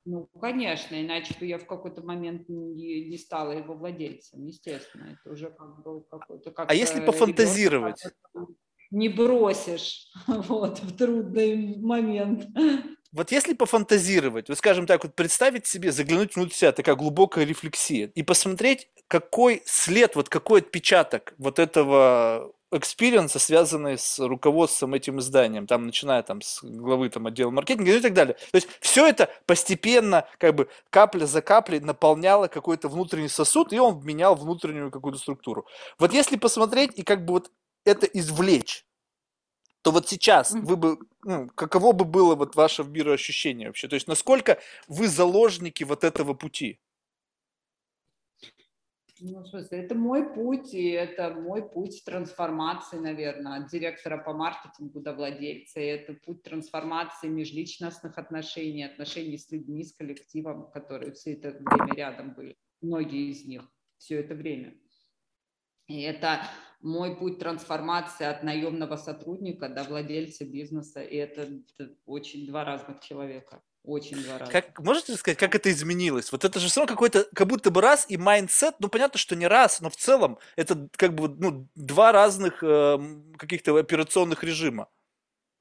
[0.06, 5.18] Ну, конечно, иначе бы я в какой-то момент не, не стала его владельцем, естественно.
[5.20, 6.52] Это уже как бы какой-то...
[6.52, 8.04] Как а если пофантазировать?
[8.92, 12.48] Не бросишь вот, в трудный момент.
[13.12, 18.12] Вот если пофантазировать, вот скажем так, вот представить себе, заглянуть внутрь себя, такая глубокая рефлексия,
[18.14, 25.20] и посмотреть, какой след, вот какой отпечаток вот этого experience а, связанные с руководством этим
[25.20, 28.36] изданием, там, начиная там с главы там, отдела маркетинга и так далее.
[28.52, 33.80] То есть все это постепенно, как бы капля за каплей наполняло какой-то внутренний сосуд, и
[33.80, 35.66] он менял внутреннюю какую-то структуру.
[35.98, 37.52] Вот если посмотреть и как бы вот
[37.86, 38.86] это извлечь,
[39.82, 43.88] то вот сейчас вы бы, ну, каково бы было вот ваше мироощущение вообще?
[43.88, 46.80] То есть насколько вы заложники вот этого пути?
[49.22, 54.34] Ну, в смысле, это мой путь, и это мой путь трансформации, наверное, от директора по
[54.34, 55.82] маркетингу до владельца.
[55.82, 61.94] И это путь трансформации межличностных отношений, отношений с людьми, с коллективом, которые все это время
[61.96, 63.64] рядом были, многие из них,
[63.98, 64.78] все это время.
[65.88, 66.40] И это
[66.82, 71.48] мой путь трансформации от наемного сотрудника до владельца бизнеса, и это
[72.06, 73.62] очень два разных человека.
[73.84, 74.52] Очень два разных.
[74.52, 76.32] Как, можете сказать, как это изменилось?
[76.32, 79.36] Вот это же все равно какой-то, как будто бы раз и mindset, ну понятно, что
[79.36, 82.98] не раз, но в целом это как бы ну, два разных э,
[83.38, 84.90] каких-то операционных режима.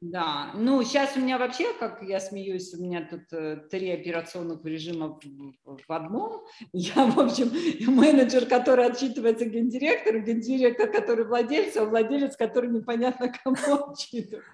[0.00, 4.64] Да, ну сейчас у меня вообще, как я смеюсь, у меня тут э, три операционных
[4.64, 5.18] режима
[5.64, 6.44] в, в одном.
[6.72, 7.50] Я, в общем,
[7.96, 14.44] менеджер, который отчитывается гендиректору, гендиректор, который владелец, а владелец, который непонятно кому отчитывает.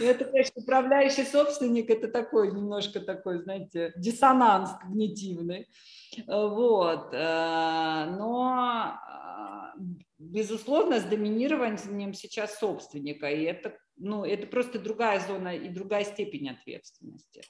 [0.00, 5.68] И это, конечно, управляющий собственник, это такой немножко такой, знаете, диссонанс когнитивный.
[6.26, 7.10] Вот.
[7.12, 8.98] Э, но,
[9.78, 9.82] э,
[10.18, 16.50] безусловно, с доминированием сейчас собственника, и это ну, это просто другая зона и другая степень
[16.50, 17.42] ответственности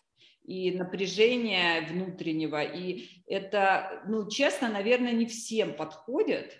[0.48, 2.62] и напряжения внутреннего.
[2.62, 6.58] И это, ну, честно, наверное, не всем подходит.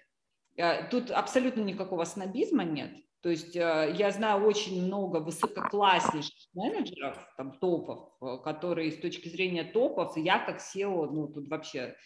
[0.57, 2.91] Э, тут абсолютно никакого снобизма нет.
[3.23, 9.29] То есть э, я знаю очень много высококласснейших менеджеров, там, топов, э, которые с точки
[9.31, 11.97] зрения топов, я как SEO, ну, тут вообще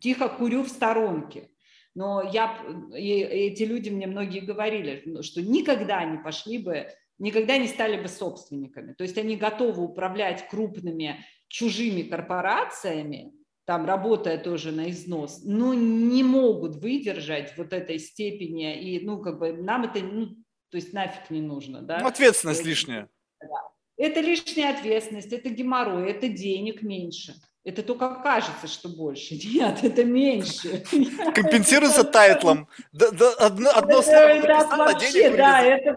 [0.00, 1.50] тихо курю в сторонке.
[1.94, 2.58] Но я,
[2.94, 6.88] и эти люди мне многие говорили, что никогда не пошли бы
[7.18, 8.92] никогда не стали бы собственниками.
[8.94, 13.32] То есть они готовы управлять крупными чужими корпорациями,
[13.66, 19.38] там работая тоже на износ, но не могут выдержать вот этой степени, и, ну, как
[19.38, 20.36] бы нам это, ну,
[20.70, 21.98] то есть нафиг не нужно, да.
[22.00, 23.08] Ну, ответственность есть, лишняя.
[23.40, 23.48] Да.
[23.96, 27.34] Это лишняя ответственность, это геморрой, это денег меньше.
[27.64, 29.34] Это только кажется, что больше.
[29.44, 30.84] Нет, это меньше.
[31.34, 32.68] Компенсируется тайтлом.
[32.92, 35.96] Одно, слово это вообще, да, это,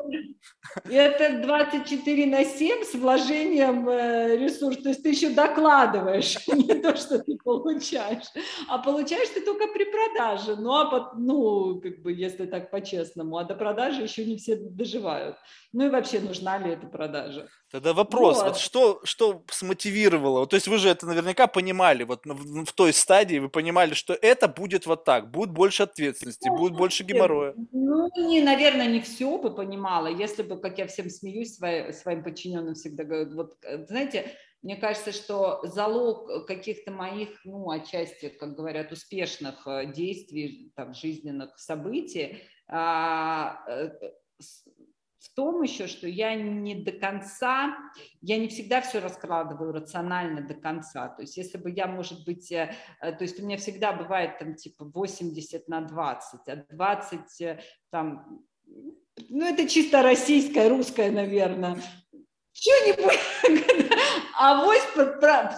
[0.90, 4.84] это 24 на 7 с вложением э, ресурсов.
[4.84, 8.26] То есть ты еще докладываешь, не то, что ты получаешь.
[8.68, 10.56] А получаешь ты только при продаже.
[10.56, 13.38] Ну, а ну, как бы, если так по-честному.
[13.38, 15.38] А до продажи еще не все доживают.
[15.72, 17.48] Ну и вообще, нужна ли эта продажа?
[17.72, 18.48] Тогда вопрос, вот.
[18.48, 20.48] вот что, что смотивировало?
[20.48, 24.18] То есть вы же это наверняка понимали, вот в, в той стадии вы понимали, что
[24.20, 27.54] это будет вот так, будет больше ответственности, ну, будет больше геморроя.
[27.72, 32.24] Ну, не, наверное, не все бы понимала, если бы, как я всем смеюсь, свои, своим
[32.24, 34.32] подчиненным всегда говорю, вот, э, знаете,
[34.62, 41.58] мне кажется, что залог каких-то моих, ну, отчасти, как говорят, успешных э, действий, там, жизненных
[41.58, 43.92] событий, а, э,
[45.20, 47.78] в том еще, что я не до конца,
[48.22, 51.10] я не всегда все раскладываю рационально до конца.
[51.10, 54.86] То есть если бы я, может быть, то есть у меня всегда бывает там типа
[54.86, 58.46] 80 на 20, а 20 э, там,
[59.30, 61.78] ну это чисто российское, русское, наверное.
[62.54, 63.20] Что-нибудь
[64.40, 64.80] а вось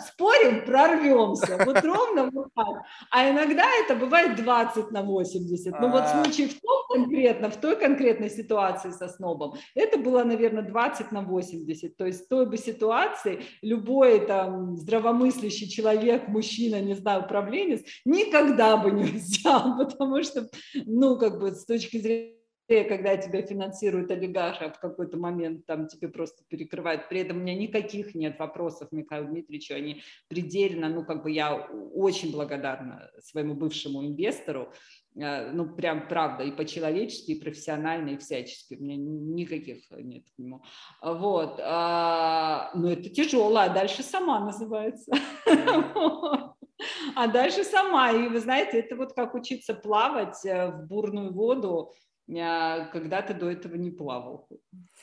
[0.07, 1.57] спорим, прорвемся.
[1.66, 2.84] Вот ровно вот так.
[3.12, 5.80] А иногда это бывает 20 на 80.
[5.80, 6.24] Ну вот в а.
[6.24, 11.22] случае в том конкретно, в той конкретной ситуации со снобом, это было, наверное, 20 на
[11.22, 11.95] 80.
[11.95, 18.78] То есть в той бы ситуации любой там здравомыслящий человек, мужчина, не знаю, управленец, никогда
[18.78, 22.40] бы не взял, потому что, ну, как бы с точки зрения
[22.84, 27.09] когда тебя финансирует олигарх, а в какой-то момент там тебе просто перекрывают.
[27.09, 31.55] При этом у меня никаких нет вопросов Михаилу Дмитриевичу, они предельно, ну, как бы я
[31.55, 34.72] очень благодарна своему бывшему инвестору,
[35.15, 38.76] э, ну, прям правда, и по-человечески, и профессионально, и всячески.
[38.76, 40.63] У меня никаких нет к нему.
[41.01, 41.59] Вот.
[41.61, 45.11] А, но это тяжело, а дальше сама называется.
[47.15, 48.11] А дальше сама.
[48.11, 51.91] И вы знаете, это вот как учиться плавать э, в бурную воду,
[52.32, 54.47] когда ты до этого не плавал.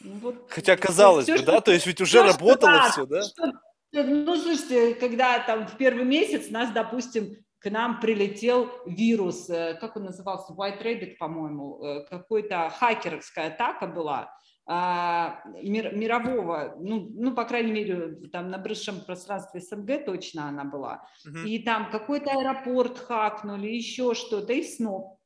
[0.01, 3.23] Ну вот, Хотя казалось бы, да, то есть ведь уже все, работало да, все, да?
[3.23, 3.53] Что,
[3.93, 9.97] ну, слушайте, когда там в первый месяц нас, допустим, к нам прилетел вирус, э, как
[9.97, 14.31] он назывался, White Rabbit, по-моему, какой-то хакерская атака была,
[14.71, 20.65] а, мир, мирового, ну, ну, по крайней мере, там на бывшем пространстве СНГ точно она
[20.65, 21.39] была, угу.
[21.39, 25.18] и там какой-то аэропорт хакнули, еще что-то, и снова.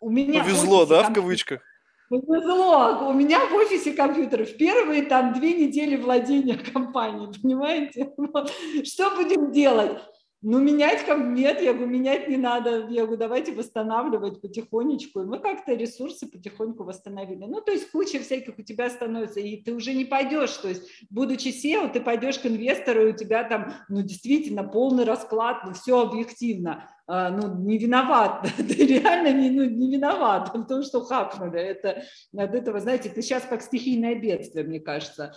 [0.00, 1.60] У меня Повезло, да, в кавычках?
[2.08, 3.08] Повезло.
[3.08, 8.12] У меня в офисе компьютер в первые там две недели владения компанией, понимаете?
[8.84, 9.98] Что будем делать?
[10.42, 15.20] Ну, менять как нет, я говорю, менять не надо, я говорю, давайте восстанавливать потихонечку.
[15.20, 17.44] И мы как-то ресурсы потихоньку восстановили.
[17.44, 20.88] Ну, то есть куча всяких у тебя становится, и ты уже не пойдешь, то есть,
[21.10, 25.74] будучи SEO, ты пойдешь к инвестору, и у тебя там, ну, действительно, полный расклад, ну,
[25.74, 26.88] все объективно.
[27.12, 31.58] А, ну, не виноват, ты реально не, ну, не виноват в том, что хакнули.
[31.58, 32.04] Это,
[32.36, 35.34] от этого, знаете, ты сейчас как стихийное бедствие, мне кажется,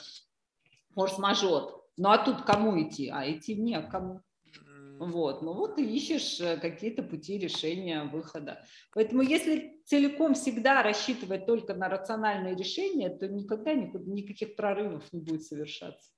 [0.94, 1.84] форс-мажор.
[1.98, 3.10] Ну, а тут кому идти?
[3.10, 4.22] А идти некому.
[5.00, 8.64] Вот, ну вот ты ищешь э, какие-то пути решения выхода.
[8.94, 15.44] Поэтому если целиком всегда рассчитывать только на рациональные решения, то никогда никаких прорывов не будет
[15.44, 16.13] совершаться.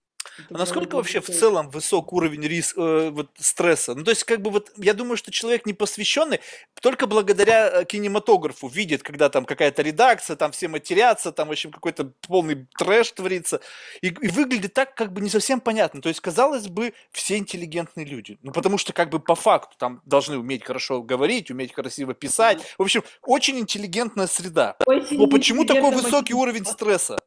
[0.50, 3.96] А насколько вообще в целом высок уровень риск, э, вот, стресса?
[3.96, 6.40] Ну, то есть, как бы вот, я думаю, что человек не посвященный
[6.82, 11.72] только благодаря э, кинематографу видит, когда там какая-то редакция, там все матерятся, там, в общем,
[11.72, 13.62] какой-то полный трэш творится,
[14.02, 16.02] и, и выглядит так, как бы не совсем понятно.
[16.02, 18.38] То есть, казалось бы, все интеллигентные люди.
[18.44, 22.62] Ну, потому что, как бы, по факту, там должны уметь хорошо говорить, уметь красиво писать.
[22.78, 24.76] В общем, очень интеллигентная среда.
[24.86, 27.18] Очень Но почему такой высокий уровень стресса?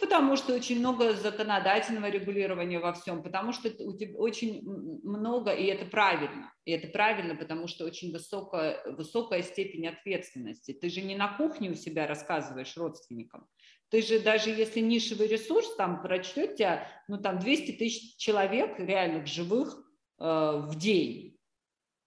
[0.00, 4.62] Потому что очень много законодательного регулирования во всем, потому что у тебя очень
[5.02, 10.72] много, и это правильно, и это правильно, потому что очень высокая, высокая степень ответственности.
[10.72, 13.46] Ты же не на кухне у себя рассказываешь родственникам,
[13.90, 19.26] ты же даже если нишевый ресурс там прочтет тебя, ну там 200 тысяч человек реальных
[19.26, 19.82] живых
[20.18, 21.38] э, в день,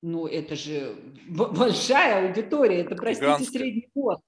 [0.01, 0.95] ну это же
[1.27, 3.59] большая аудитория, это, простите, Гигантская.
[3.59, 4.23] средний пост.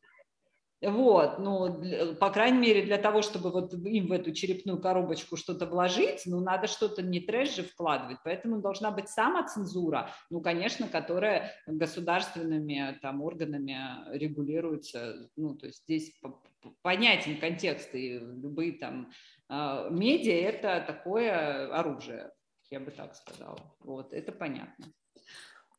[0.86, 5.38] Вот, ну, для, по крайней мере, для того, чтобы вот им в эту черепную коробочку
[5.38, 10.88] что-то вложить, ну, надо что-то не трэш же вкладывать, поэтому должна быть самоцензура, ну, конечно,
[10.88, 13.78] которая государственными там органами
[14.18, 16.20] регулируется, ну, то есть здесь
[16.82, 19.12] понятен контекст, и любые там
[19.50, 22.32] э, медиа– это такое оружие,
[22.70, 24.86] я бы так сказала, вот, это понятно.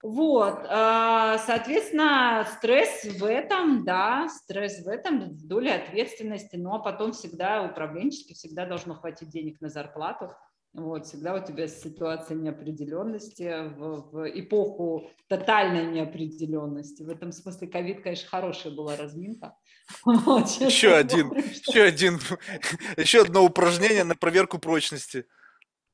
[0.04, 7.62] Вот, а, соответственно, стресс в этом, да, стресс в этом, доля ответственности, но потом всегда
[7.62, 10.34] управленчески, всегда должно хватить денег на зарплату.
[10.74, 17.02] Вот, всегда у тебя ситуация неопределенности в, в эпоху тотальной неопределенности.
[17.02, 19.56] В этом смысле ковид, конечно, хорошая была разминка.
[20.04, 22.20] Вот, еще один, еще один,
[22.98, 25.24] еще одно упражнение на проверку прочности.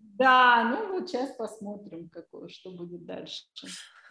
[0.01, 3.45] Да, ну вот сейчас посмотрим, какое, что будет дальше.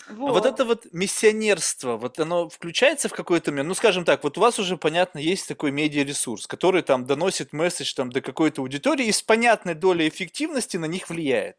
[0.10, 0.30] Вот.
[0.30, 4.38] А вот это вот миссионерство, вот оно включается в какой-то момент, ну, скажем так, вот
[4.38, 9.06] у вас уже, понятно, есть такой медиаресурс, который там доносит месседж там до какой-то аудитории
[9.06, 11.58] и с понятной долей эффективности на них влияет.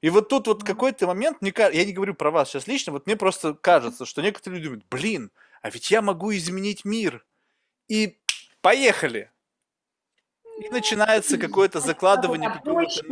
[0.00, 3.06] И вот тут вот какой-то момент, мне, я не говорю про вас сейчас лично, вот
[3.06, 5.30] мне просто кажется, что некоторые люди думают, блин,
[5.62, 7.24] а ведь я могу изменить мир.
[7.88, 8.18] И
[8.60, 9.30] поехали.
[10.58, 12.60] И начинается какое-то закладывание.
[12.64, 13.02] Проще,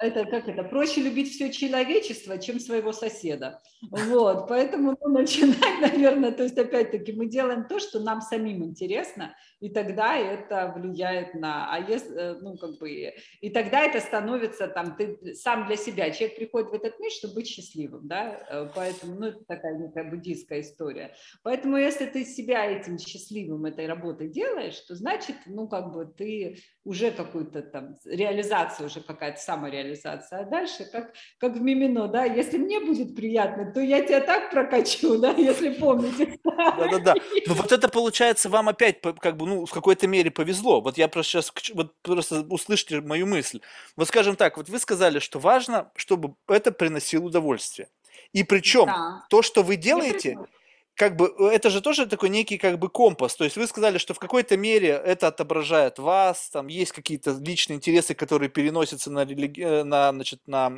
[0.00, 3.60] это, как это, проще любить все человечество, чем своего соседа.
[3.90, 9.34] Вот, поэтому ну, начинать, наверное, то есть опять-таки мы делаем то, что нам самим интересно,
[9.60, 14.68] и тогда это влияет на, а если, э, ну как бы, и тогда это становится
[14.68, 18.68] там, ты сам для себя, человек приходит в этот мир, чтобы быть счастливым, да, э,
[18.74, 21.14] поэтому, ну это такая некая буддийская история.
[21.42, 26.58] Поэтому если ты себя этим счастливым этой работой делаешь, то значит, ну как бы ты
[26.84, 29.87] уже какую-то там реализацию, уже какая-то самореализация,
[30.30, 34.50] а дальше как, как в Мимино, да, если мне будет приятно, то я тебя так
[34.50, 36.38] прокачу, да, если помните.
[36.44, 37.14] Да-да-да,
[37.46, 40.80] но вот это получается вам опять как бы ну, в какой-то мере повезло.
[40.80, 43.60] Вот я просто сейчас, вот просто услышите мою мысль.
[43.96, 47.88] Вот скажем так, вот вы сказали, что важно, чтобы это приносило удовольствие.
[48.32, 49.24] И причем да.
[49.30, 50.38] то, что вы делаете,
[50.98, 53.36] как бы э, это же тоже такой некий как бы компас.
[53.36, 57.76] То есть вы сказали, что в какой-то мере это отображает вас, там есть какие-то личные
[57.76, 59.62] интересы, которые переносятся на, религи...
[59.62, 60.72] Э, на, значит, на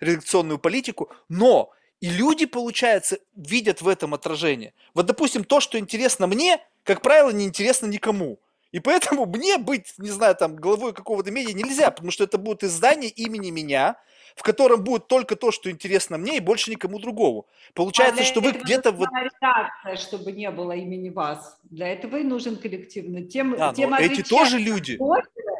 [0.00, 4.72] редакционную политику, но и люди, получается, видят в этом отражение.
[4.94, 8.38] Вот, допустим, то, что интересно мне, как правило, не интересно никому.
[8.72, 12.64] И поэтому мне быть, не знаю, там, главой какого-то медиа нельзя, потому что это будет
[12.64, 13.96] издание имени меня,
[14.36, 17.46] в котором будет только то, что интересно мне, и больше никому другому.
[17.74, 19.08] Получается, а что вы где-то вот...
[19.12, 21.58] редакция, чтобы не было имени вас.
[21.64, 23.24] Для этого и нужен коллективный.
[23.24, 24.96] Тем, да, тем эти тоже люди.
[24.96, 25.59] Блогеры,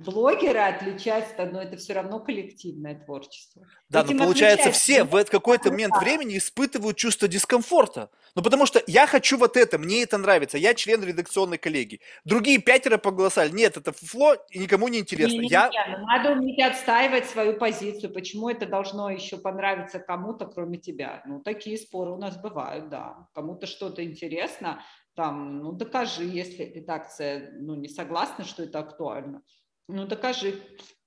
[0.00, 3.66] блогеры отличаются, но это все равно коллективное творчество.
[3.88, 8.10] Да, Этим но получается все в какой-то момент времени испытывают чувство дискомфорта.
[8.34, 12.00] Ну, потому что я хочу вот это, мне это нравится, я член редакционной коллегии.
[12.24, 15.34] Другие пятеро поголосали, нет, это фуфло, и никому не интересно.
[15.34, 15.68] Не, не, я...
[15.68, 21.22] не, ну, надо уметь отстаивать свою позицию, почему это должно еще понравиться кому-то, кроме тебя.
[21.26, 23.26] Ну, такие споры у нас бывают, да.
[23.34, 24.82] Кому-то что-то интересно,
[25.14, 29.42] там, ну, докажи, если редакция, ну, не согласна, что это актуально.
[29.88, 30.60] Ну, докажи,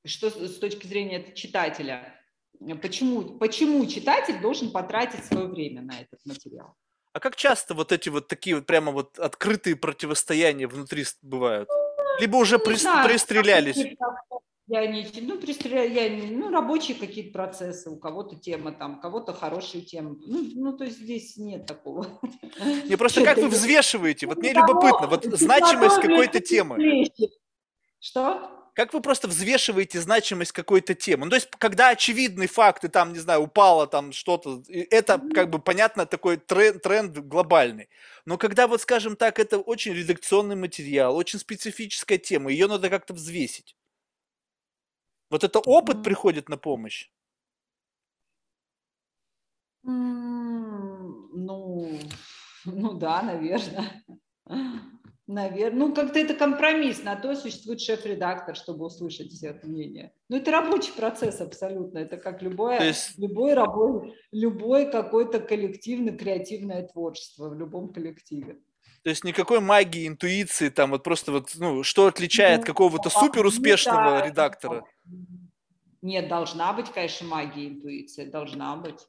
[0.05, 2.19] что с точки зрения читателя,
[2.81, 6.75] почему, почему читатель должен потратить свое время на этот материал.
[7.13, 11.69] А как часто вот эти вот такие вот прямо вот открытые противостояния внутри бывают?
[12.19, 13.77] Либо уже ну, при, знаю, пристрелялись?
[14.67, 19.01] Я не, ну, пристреляю, я не, ну, рабочие какие-то процессы, у кого-то тема там, у
[19.01, 20.17] кого-то хорошие темы.
[20.25, 22.07] Ну, ну, то есть здесь нет такого.
[22.85, 24.25] Не, просто как вы взвешиваете?
[24.25, 27.05] Вот мне любопытно, вот значимость какой-то темы.
[27.99, 28.52] Что?
[28.73, 31.25] Как вы просто взвешиваете значимость какой-то темы?
[31.25, 35.49] Ну, то есть, когда очевидный факт, и там, не знаю, упало там что-то, это, как
[35.49, 37.89] бы, понятно, такой тренд, тренд глобальный.
[38.25, 43.13] Но когда, вот, скажем так, это очень редакционный материал, очень специфическая тема, ее надо как-то
[43.13, 43.75] взвесить.
[45.29, 47.09] Вот это опыт приходит на помощь?
[49.83, 51.99] Ну,
[52.65, 54.03] ну да, наверное.
[55.33, 60.13] Наверное, ну как-то это компромисс, на то существует шеф-редактор, чтобы услышать все это мнение.
[60.29, 63.17] Ну это рабочий процесс абсолютно, это как любое, есть...
[63.17, 68.59] любой, рабой, любой какой-то коллективный, креативное творчество в любом коллективе.
[69.03, 73.43] То есть никакой магии, интуиции, там вот просто вот, ну, что отличает ну, какого-то супер
[73.43, 74.85] успешного да, редактора?
[76.03, 78.99] Нет, должна быть, конечно, магия, интуиция, должна быть.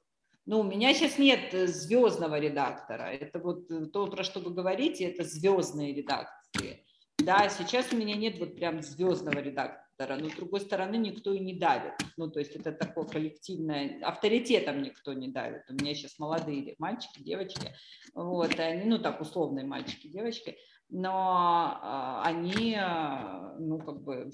[0.46, 3.04] Ну, у меня сейчас нет э, звездного редактора.
[3.04, 6.84] Это вот э, то, про что вы говорите, это звездные редакции.
[7.18, 11.38] Да, сейчас у меня нет вот прям звездного редактора, но с другой стороны никто и
[11.38, 11.94] не давит.
[12.18, 15.62] Ну, то есть это такое коллективное, авторитетом никто не давит.
[15.70, 17.72] У меня сейчас молодые мальчики, девочки,
[18.14, 20.58] вот, они, ну, так, условные мальчики, девочки,
[20.90, 24.30] но а, они, а, ну, как бы,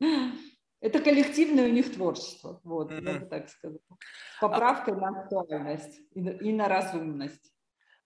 [0.80, 3.12] Это коллективное у них творчество, вот, mm-hmm.
[3.12, 3.80] я бы так сказала.
[4.40, 4.96] Поправка а...
[4.96, 7.52] на актуальность и, и на разумность.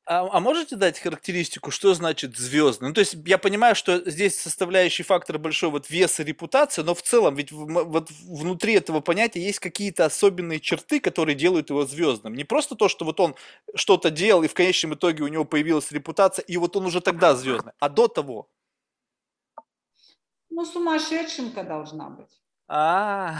[0.05, 2.89] А, а можете дать характеристику, что значит звездный?
[2.89, 6.95] Ну, то есть я понимаю, что здесь составляющий фактор большой вот вес и репутация, но
[6.95, 11.87] в целом ведь в, вот внутри этого понятия есть какие-то особенные черты, которые делают его
[11.87, 12.35] звездным.
[12.35, 13.37] Не просто то, что вот он
[13.77, 17.37] что-то делал, и в конечном итоге у него появилась репутация, и вот он уже тогда
[17.37, 18.49] звездный, а до того.
[20.51, 22.42] Ну, сумасшедшенка должна быть.
[22.75, 23.35] А,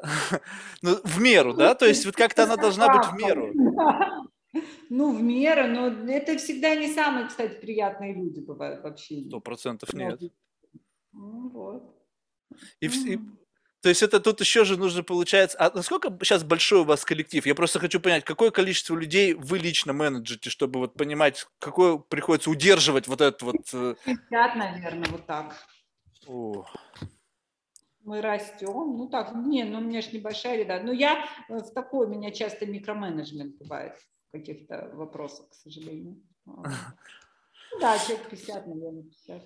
[0.82, 1.74] ну, в меру, да?
[1.74, 3.54] То есть вот как-то она должна быть в меру.
[4.90, 9.22] Ну, в меру, но это всегда не самые, кстати, приятные люди бывают вообще.
[9.28, 10.20] Сто процентов нет.
[11.12, 11.96] Ну, вот.
[12.80, 13.18] И, и,
[13.80, 15.56] то есть это тут еще же нужно получается.
[15.58, 17.46] А насколько сейчас большой у вас коллектив?
[17.46, 22.50] Я просто хочу понять, какое количество людей вы лично менеджете, чтобы вот понимать, какое приходится
[22.50, 23.56] удерживать вот это вот.
[23.64, 25.56] 50, э, наверное, вот так.
[26.26, 26.66] О
[28.04, 28.96] мы растем.
[28.96, 30.80] Ну так, не, ну у меня же небольшая ряда.
[30.82, 33.98] Но я э, в такой, у меня часто микроменеджмент бывает
[34.28, 36.20] в каких-то вопросах, к сожалению.
[36.46, 36.64] Ну
[37.80, 39.42] да, человек 50, наверное, 50.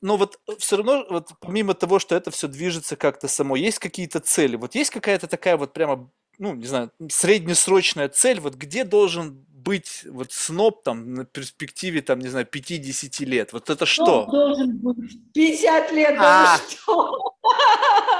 [0.00, 3.78] Но вот э, все равно, вот помимо того, что это все движется как-то само, есть
[3.78, 4.56] какие-то цели?
[4.56, 10.04] Вот есть какая-то такая вот прямо, ну, не знаю, среднесрочная цель, вот где должен быть
[10.08, 13.52] вот сноп там на перспективе там, не знаю, 50 лет?
[13.52, 14.26] Вот это что?
[14.26, 17.34] Должен быть 50 лет, а, что?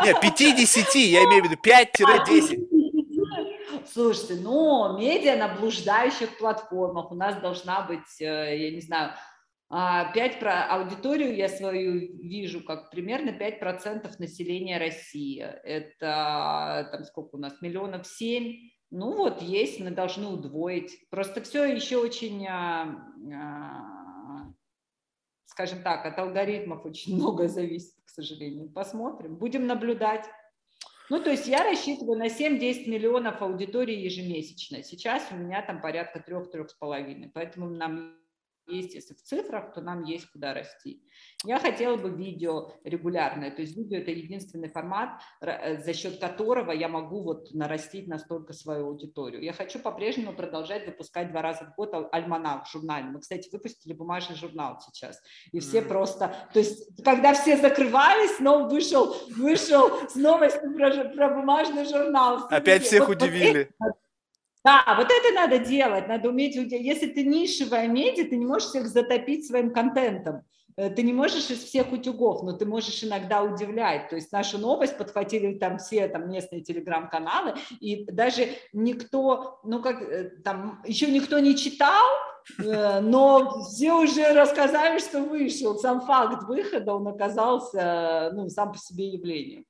[0.05, 2.67] Нет, 50, я имею в виду 5-10.
[3.93, 9.13] Слушайте, ну, медиа на блуждающих платформах у нас должна быть, э, я не знаю,
[9.69, 15.41] 5 а, про аудиторию я свою вижу как примерно 5% населения России.
[15.41, 21.09] Это там сколько у нас, миллионов семь ну вот есть, мы должны удвоить.
[21.11, 24.53] Просто все еще очень, а, а,
[25.47, 28.70] скажем так, от алгоритмов очень много зависит, к сожалению.
[28.70, 30.26] Посмотрим, будем наблюдать.
[31.09, 34.82] Ну, то есть я рассчитываю на 7-10 миллионов аудитории ежемесячно.
[34.82, 37.30] Сейчас у меня там порядка 3-3,5.
[37.32, 38.16] Поэтому нам
[38.67, 41.03] есть, если в цифрах, то нам есть куда расти.
[41.45, 46.73] Я хотела бы видео регулярное, то есть видео это единственный формат, э, за счет которого
[46.73, 49.43] я могу вот нарастить настолько свою аудиторию.
[49.43, 53.12] Я хочу по-прежнему продолжать выпускать два раза в год альманах журнальный.
[53.12, 55.21] Мы, кстати, выпустили бумажный журнал сейчас,
[55.53, 55.89] и все mm.
[55.89, 62.47] просто, то есть когда все закрывались, снова вышел, вышел с новостью про, про бумажный журнал.
[62.51, 63.71] Опять всех вот, удивили.
[63.79, 63.93] Вот
[64.67, 68.89] да, вот это надо делать, надо уметь, если ты нишевая медиа, ты не можешь всех
[68.89, 70.43] затопить своим контентом,
[70.77, 74.09] э, ты не можешь из всех утюгов, но ты можешь иногда удивлять.
[74.09, 80.03] То есть нашу новость подхватили там все там местные телеграм-каналы, и даже никто, ну как
[80.03, 82.05] э, там, еще никто не читал,
[82.59, 85.79] э, но все уже рассказали, что вышел.
[85.79, 89.64] Сам факт выхода, он оказался, ну, сам по себе явлением.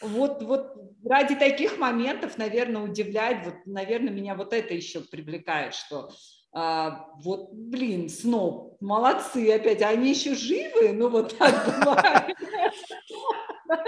[0.00, 0.74] Вот, вот
[1.04, 6.10] ради таких моментов, наверное, удивляет, вот, наверное, меня вот это еще привлекает, что
[6.56, 12.36] а, вот, блин, сноб, молодцы опять, они еще живы, ну вот так бывает.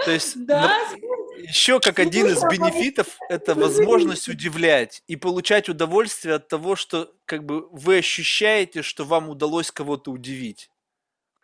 [0.03, 0.77] То есть да,
[1.37, 7.45] еще как один из бенефитов это возможность удивлять и получать удовольствие от того, что как
[7.45, 10.69] бы вы ощущаете, что вам удалось кого-то удивить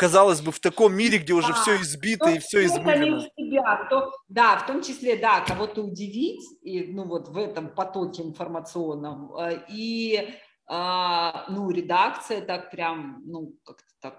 [0.04, 3.22] казалось бы, в таком мире, где уже да, все избито и все измышлено.
[3.38, 8.22] Себя, кто, да, в том числе, да, кого-то удивить, и, ну вот в этом потоке
[8.22, 10.30] информационном, э, и,
[10.68, 14.16] а, ну, редакция так прям, ну, как-то так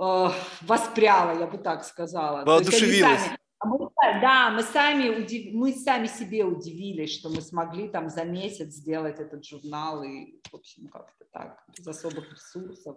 [0.00, 0.30] э,
[0.62, 2.46] воспряла, я бы так сказала.
[2.46, 3.28] Воодушевилась.
[3.60, 3.90] А мы,
[4.22, 5.52] да, мы сами, удив...
[5.52, 10.54] мы сами себе удивились, что мы смогли там за месяц сделать этот журнал, и, в
[10.54, 12.96] общем, как-то так, без особых ресурсов.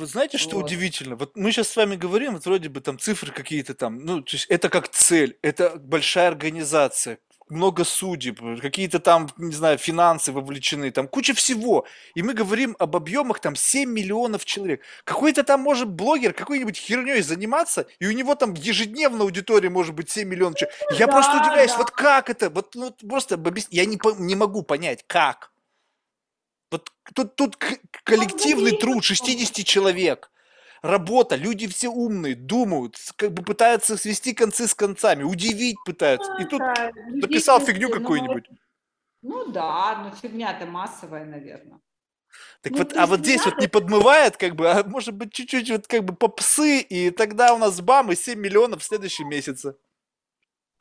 [0.00, 0.64] Вот знаете, что вот.
[0.64, 1.14] удивительно?
[1.14, 4.32] Вот мы сейчас с вами говорим, вот вроде бы там цифры какие-то там, ну, то
[4.32, 7.18] есть это как цель, это большая организация,
[7.50, 11.84] много судеб, какие-то там, не знаю, финансы вовлечены, там куча всего.
[12.14, 14.82] И мы говорим об объемах там 7 миллионов человек.
[15.04, 20.10] Какой-то там может блогер какой-нибудь херней заниматься, и у него там ежедневно аудитория может быть
[20.10, 20.78] 7 миллионов человек.
[20.92, 21.78] Я да, просто удивляюсь, да.
[21.78, 22.48] вот как это?
[22.48, 23.38] Вот, ну, просто
[23.70, 25.50] я не, не могу понять, как.
[26.70, 27.56] Вот тут, тут
[28.04, 30.30] коллективный труд 60 человек.
[30.82, 36.32] Работа, люди все умные, думают, как бы пытаются свести концы с концами, удивить пытаются.
[36.40, 36.62] И тут
[37.08, 38.48] написал фигню какую-нибудь.
[39.22, 41.80] Ну да, но фигня-то массовая, наверное.
[42.62, 45.70] Так ну, вот, а вот здесь вот не подмывает, как бы, а может быть чуть-чуть
[45.70, 49.76] вот как бы попсы, и тогда у нас бам, и 7 миллионов в следующем месяце.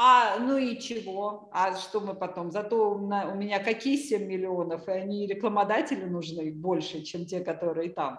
[0.01, 1.49] А, ну и чего?
[1.51, 2.51] А что мы потом?
[2.51, 2.99] Зато у
[3.35, 8.17] меня какие 7 миллионов, и они рекламодатели нужны больше, чем те, которые там.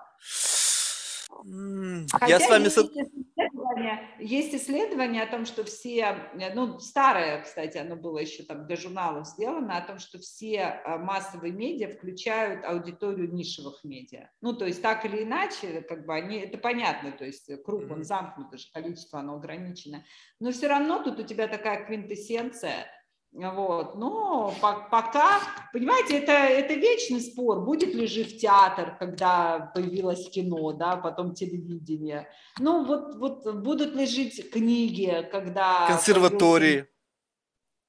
[2.10, 2.64] Хотя Я с вами...
[4.18, 6.16] Есть есть исследование о том, что все,
[6.54, 10.98] ну, старое, кстати, оно было еще там для журналов сделано, о том, что все а,
[10.98, 14.30] массовые медиа включают аудиторию нишевых медиа.
[14.40, 18.04] Ну, то есть так или иначе, как бы они, это понятно, то есть круг, он
[18.04, 20.04] замкнут, даже количество, оно ограничено.
[20.40, 22.86] Но все равно тут у тебя такая квинтэссенция–
[23.32, 23.94] вот.
[23.94, 25.40] Но пока,
[25.72, 32.28] понимаете, это, это вечный спор, будет ли жив театр, когда появилось кино, да, потом телевидение.
[32.58, 35.86] Ну, вот, вот будут ли жить книги, когда...
[35.86, 36.68] Консерватории.
[36.68, 36.90] Появился...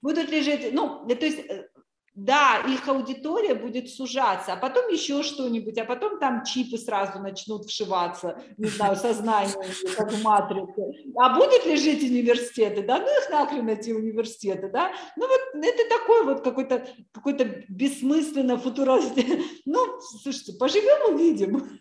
[0.01, 1.67] Будут ли жить, ну, то есть э,
[2.13, 7.65] да, их аудитория будет сужаться, а потом еще что-нибудь, а потом там чипы сразу начнут
[7.65, 9.55] вшиваться, не знаю, сознание,
[9.95, 10.81] как в матрице.
[11.17, 12.83] А будут ли жить университеты?
[12.83, 14.91] Да, ну их нахрен эти университеты, да?
[15.15, 17.33] Ну вот это такой вот какой-то какой
[17.69, 19.13] бессмысленно футурист.
[19.65, 21.79] Ну, слушайте, поживем увидим.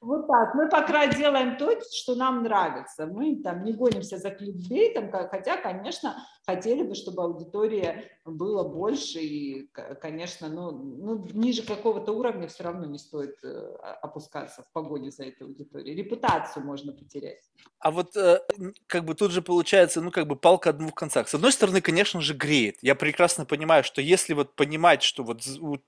[0.00, 0.54] Вот так.
[0.54, 3.06] Мы пока делаем то, что нам нравится.
[3.06, 9.68] Мы там не гонимся за кликбейтом, хотя, конечно, хотели бы, чтобы аудитория было больше, и,
[10.00, 15.24] конечно, ну, ну, ниже какого-то уровня все равно не стоит э, опускаться в погоне за
[15.24, 15.96] этой аудиторией.
[15.96, 17.42] Репутацию можно потерять.
[17.78, 18.40] А вот э,
[18.86, 21.28] как бы тут же получается, ну, как бы палка о двух концах.
[21.28, 22.76] С одной стороны, конечно же, греет.
[22.82, 25.42] Я прекрасно понимаю, что если вот понимать, что вот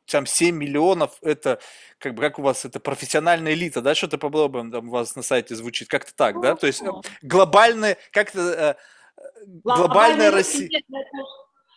[0.07, 1.61] там 7 миллионов, это
[1.99, 5.23] как бы, как у вас, это профессиональная элита, да, что-то подобное там у вас на
[5.23, 6.57] сайте звучит, как-то так, да?
[6.57, 6.91] То есть э,
[7.23, 8.77] глобальная, как-то
[9.47, 10.69] глобальная Россия.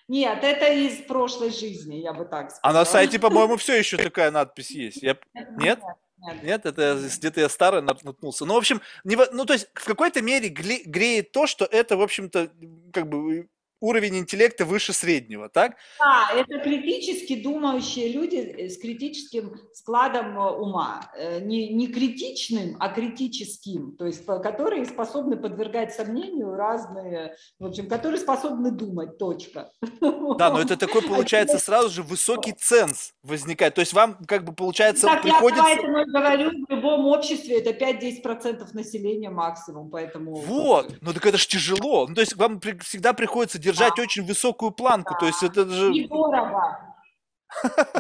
[0.08, 2.60] Нет, это из прошлой жизни, я бы так сказала.
[2.62, 5.02] А на сайте, по-моему, все еще такая надпись есть.
[5.02, 5.18] Я...
[5.34, 5.80] Нет?
[6.18, 6.44] Нет?
[6.44, 8.46] Нет, это где-то я старый наткнулся.
[8.46, 12.02] Ну, в общем, не, ну, то есть в какой-то мере греет то, что это, в
[12.02, 12.50] общем-то,
[12.92, 13.48] как бы
[13.86, 15.76] уровень интеллекта выше среднего, так?
[16.00, 21.12] Да, это критически думающие люди э, с критическим складом э, ума.
[21.16, 27.88] Э, не, не критичным, а критическим, то есть которые способны подвергать сомнению разные, в общем,
[27.88, 29.72] которые способны думать, точка.
[30.02, 33.76] Да, но это такой, получается, сразу же высокий ценз возникает.
[33.76, 35.68] То есть вам, как бы, получается, так, приходится...
[35.68, 40.36] Я поэтому говорю, в любом обществе это 5-10% населения максимум, поэтому...
[40.36, 42.08] Вот, ну так это же тяжело.
[42.08, 44.04] Ну, то есть вам всегда приходится держать да.
[44.04, 45.14] очень высокую планку.
[45.14, 45.20] Да.
[45.20, 45.94] То есть это же...
[45.94, 46.08] И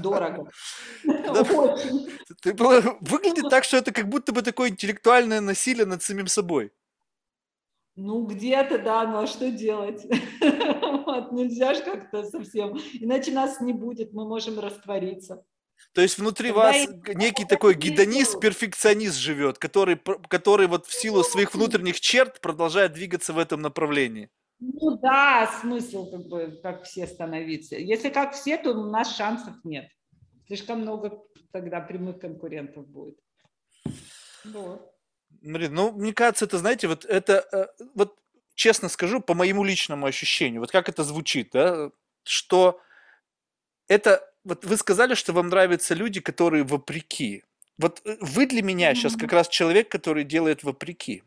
[0.01, 0.49] дорого.
[3.01, 6.71] Выглядит так, что это как будто бы такое интеллектуальное насилие над самим собой.
[7.95, 10.05] Ну, где-то, да, ну а что делать?
[11.05, 15.45] вот, нельзя же как-то совсем, иначе нас не будет, мы можем раствориться.
[15.93, 17.15] То есть внутри Когда вас и...
[17.15, 19.97] некий такой гедонист, перфекционист живет, который,
[20.27, 24.29] который вот в силу своих внутренних черт продолжает двигаться в этом направлении.
[24.59, 27.75] Ну да, смысл как бы как все становиться.
[27.75, 29.89] Если как все, то у нас шансов нет.
[30.47, 31.21] Слишком много
[31.51, 33.17] тогда прямых конкурентов будет.
[34.45, 34.91] Вот.
[35.41, 38.17] Марин, ну, мне кажется, это, знаете, вот это, э, вот
[38.55, 41.91] честно скажу, по моему личному ощущению, вот как это звучит, да,
[42.23, 42.79] что
[43.87, 47.43] это, вот вы сказали, что вам нравятся люди, которые вопреки.
[47.77, 48.95] Вот э, вы для меня mm-hmm.
[48.95, 51.23] сейчас как раз человек, который делает вопреки.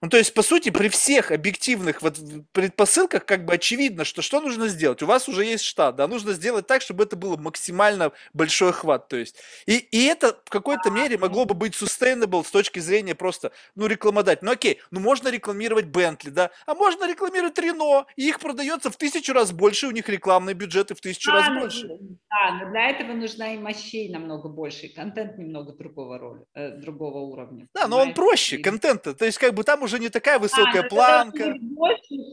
[0.00, 2.18] Ну, то есть, по сути, при всех объективных вот
[2.52, 5.02] предпосылках как бы очевидно, что что нужно сделать?
[5.02, 9.08] У вас уже есть штат, да, нужно сделать так, чтобы это было максимально большой охват,
[9.08, 9.36] то есть.
[9.66, 13.86] И, и это в какой-то мере могло бы быть sustainable с точки зрения просто, ну,
[13.86, 14.42] рекламодать.
[14.42, 18.96] Ну, окей, ну, можно рекламировать Бентли, да, а можно рекламировать Рено, и их продается в
[18.96, 21.88] тысячу раз больше, у них рекламные бюджеты в тысячу раз ну, больше.
[22.34, 26.70] Да, но для этого нужна и мощей намного больше, и контент немного другого роли, э,
[26.78, 27.68] другого уровня.
[27.72, 30.88] Да, но он проще, контента, то есть как бы там уже не такая высокая а,
[30.88, 31.54] планка.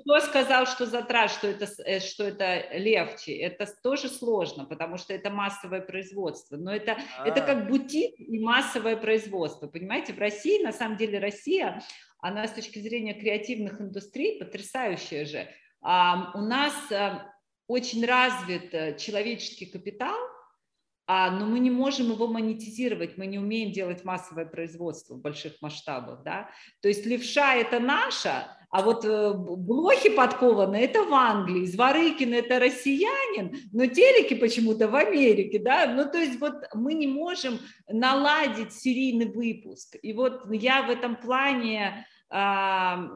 [0.02, 3.34] Кто сказал, что затрат, что это, э, что это легче?
[3.34, 6.58] Это тоже сложно, потому что это массовое производство.
[6.58, 9.68] Но это, это как бутик и массовое производство.
[9.68, 11.84] Понимаете, в России, на самом деле Россия,
[12.20, 15.48] она с точки зрения креативных индустрий потрясающая же.
[15.82, 17.32] А, у нас а,
[17.72, 20.18] очень развит э, человеческий капитал,
[21.08, 25.62] а, но мы не можем его монетизировать, мы не умеем делать массовое производство в больших
[25.62, 26.50] масштабах, да,
[26.82, 32.60] то есть левша это наша, а вот э, блохи подкованы это в Англии, Зворыкин это
[32.60, 38.74] россиянин, но телеки почему-то в Америке, да, ну то есть вот мы не можем наладить
[38.74, 43.10] серийный выпуск, и вот я в этом плане я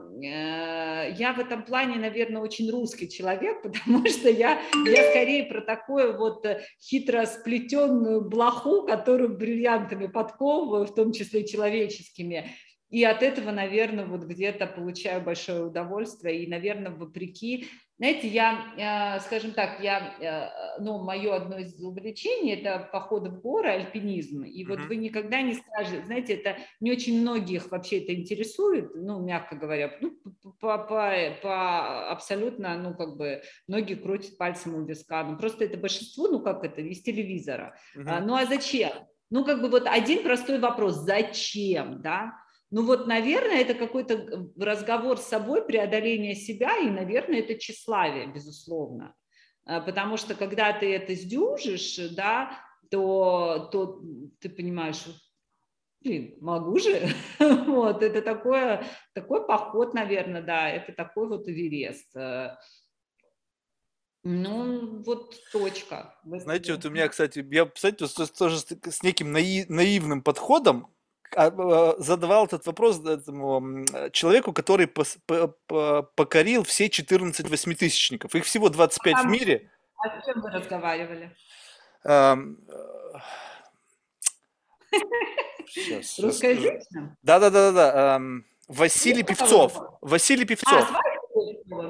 [1.35, 6.45] в этом плане, наверное, очень русский человек, потому что я, я скорее про такую вот
[6.45, 12.51] э, хитро сплетенную блоху, которую бриллиантами подковываю, в том числе человеческими.
[12.89, 16.43] И от этого, наверное, вот где-то получаю большое удовольствие.
[16.43, 17.67] И, наверное, вопреки
[17.97, 23.39] знаете, я, э, скажем так, я, э, ну, мое одно из увлечений– это походы в
[23.39, 24.43] горы, альпинизм.
[24.43, 24.87] И вот mm-hmm.
[24.87, 29.97] вы никогда не скажете, знаете, это не очень многих вообще это интересует, ну, мягко говоря,
[30.01, 30.11] ну,
[30.59, 35.23] по, по, по абсолютно, ну, как бы, многие крутят пальцем у виска.
[35.23, 37.77] Ну, просто это большинство, ну, как это, из телевизора.
[37.95, 38.05] Mm-hmm.
[38.07, 38.91] А, ну, а зачем?
[39.29, 42.33] Ну, как бы вот один простой вопрос– зачем, да?
[42.75, 49.15] Ну вот, наверное, это какой-то разговор с собой, преодоление себя, и, наверное, это тщеславие, безусловно.
[49.63, 52.51] А, потому что когда ты это сдюжишь, да,
[52.91, 54.03] то, то
[54.41, 55.05] ты понимаешь,
[56.01, 57.07] блин, могу же.
[57.39, 62.13] вот, это такое, такой поход, наверное, да, это такой вот Эверест.
[64.23, 66.19] Ну, вот точка.
[66.25, 68.05] Знаете, вот у меня, кстати, я, кстати,
[68.37, 70.94] тоже с неким наивным подходом а, а,
[71.97, 78.35] задавал этот вопрос этому человеку, который пос, по, по, покорил все 14 восьмитысячников.
[78.35, 79.69] Их всего 25 а, в мире.
[79.97, 81.35] А с чем вы разговаривали?
[85.67, 87.17] сейчас, Русскоязычным?
[87.23, 88.21] Да-да-да.
[88.67, 89.79] Василий Певцов.
[90.01, 90.91] Василий Певцов.
[90.91, 91.01] А,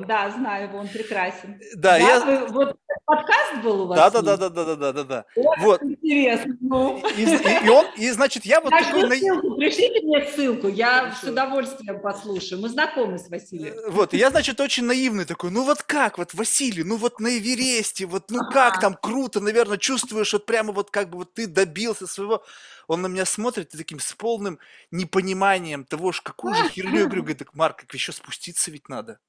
[0.06, 1.60] да, знаю его, он прекрасен.
[1.76, 2.46] Да, да я...
[2.48, 3.98] вот подкаст был у вас?
[3.98, 5.26] Да, да, да, да, да, да, да, да.
[5.60, 5.82] Вот.
[5.84, 6.58] Интересно.
[6.60, 7.02] Ну.
[7.18, 9.20] И, и, и он, и значит, я вот я такой...
[9.20, 11.18] Ссылку, пришлите мне ссылку, я Хорошо.
[11.22, 12.62] с удовольствием послушаю.
[12.62, 13.74] Мы знакомы с Василием.
[13.74, 17.38] Э, вот, я, значит, очень наивный такой, ну вот как, вот Василий, ну вот на
[17.38, 21.48] Эвересте, вот ну как там круто, наверное, чувствуешь вот прямо вот как бы вот ты
[21.48, 22.44] добился своего
[22.88, 24.60] он на меня смотрит и таким с полным
[24.92, 28.90] непониманием того, что какую же херню я говорю, говорит, так, Марк, как еще спуститься ведь
[28.90, 29.20] надо.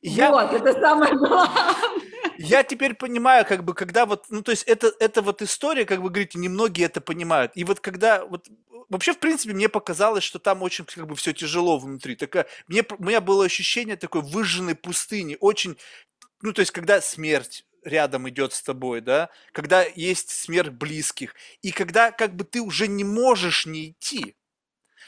[0.00, 2.03] И я, вот, это самое главное.
[2.38, 6.00] Я теперь понимаю, как бы, когда вот, ну, то есть это, это вот история, как
[6.00, 7.52] вы говорите, немногие это понимают.
[7.54, 8.48] И вот когда, вот,
[8.88, 12.16] вообще, в принципе, мне показалось, что там очень, как бы, все тяжело внутри.
[12.16, 15.76] Такая, мне, у меня было ощущение такой выжженной пустыни, очень
[16.44, 21.70] ну, то есть, когда смерть рядом идет с тобой, да, когда есть смерть близких, и
[21.70, 24.36] когда как бы ты уже не можешь не идти.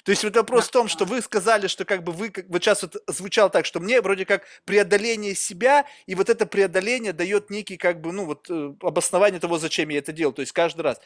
[0.07, 2.63] То есть вот вопрос в том, что вы сказали, что как бы вы, как, вот
[2.63, 7.51] сейчас вот звучало так, что мне вроде как преодоление себя, и вот это преодоление дает
[7.51, 10.83] некий как бы, ну вот э, обоснование того, зачем я это делал, то есть каждый
[10.83, 11.01] раз.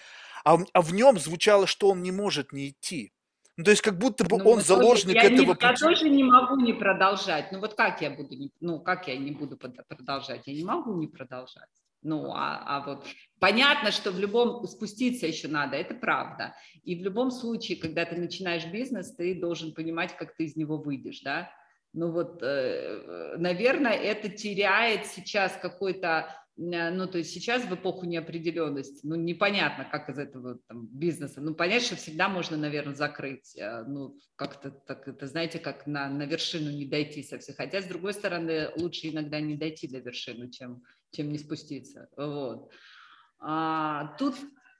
[0.44, 3.14] А, а в нем звучало, что он не может не идти.
[3.56, 5.66] Ну, то есть как будто бы ну, он заложник тоже, этого я пути.
[5.66, 7.52] Я тоже не могу не продолжать.
[7.52, 10.42] Ну вот как я буду, не, ну как я не буду продолжать?
[10.44, 11.70] Я не могу не продолжать.
[12.02, 13.06] Ну, а, а вот
[13.38, 16.54] понятно, что в любом спуститься еще надо, это правда.
[16.82, 20.78] И в любом случае, когда ты начинаешь бизнес, ты должен понимать, как ты из него
[20.78, 21.50] выйдешь, да.
[21.92, 29.00] Ну вот, э, наверное, это теряет сейчас какой-то ну, то есть сейчас в эпоху неопределенности,
[29.02, 33.84] ну, непонятно, как из этого там, бизнеса, ну, понятно, что всегда можно, наверное, закрыть, э,
[33.84, 37.86] ну, как-то так, это, знаете, как на, на вершину не дойти со всех, хотя, с
[37.86, 40.82] другой стороны, лучше иногда не дойти до вершины, чем,
[41.12, 42.70] чем не спуститься, вот.
[43.38, 44.34] А, тут,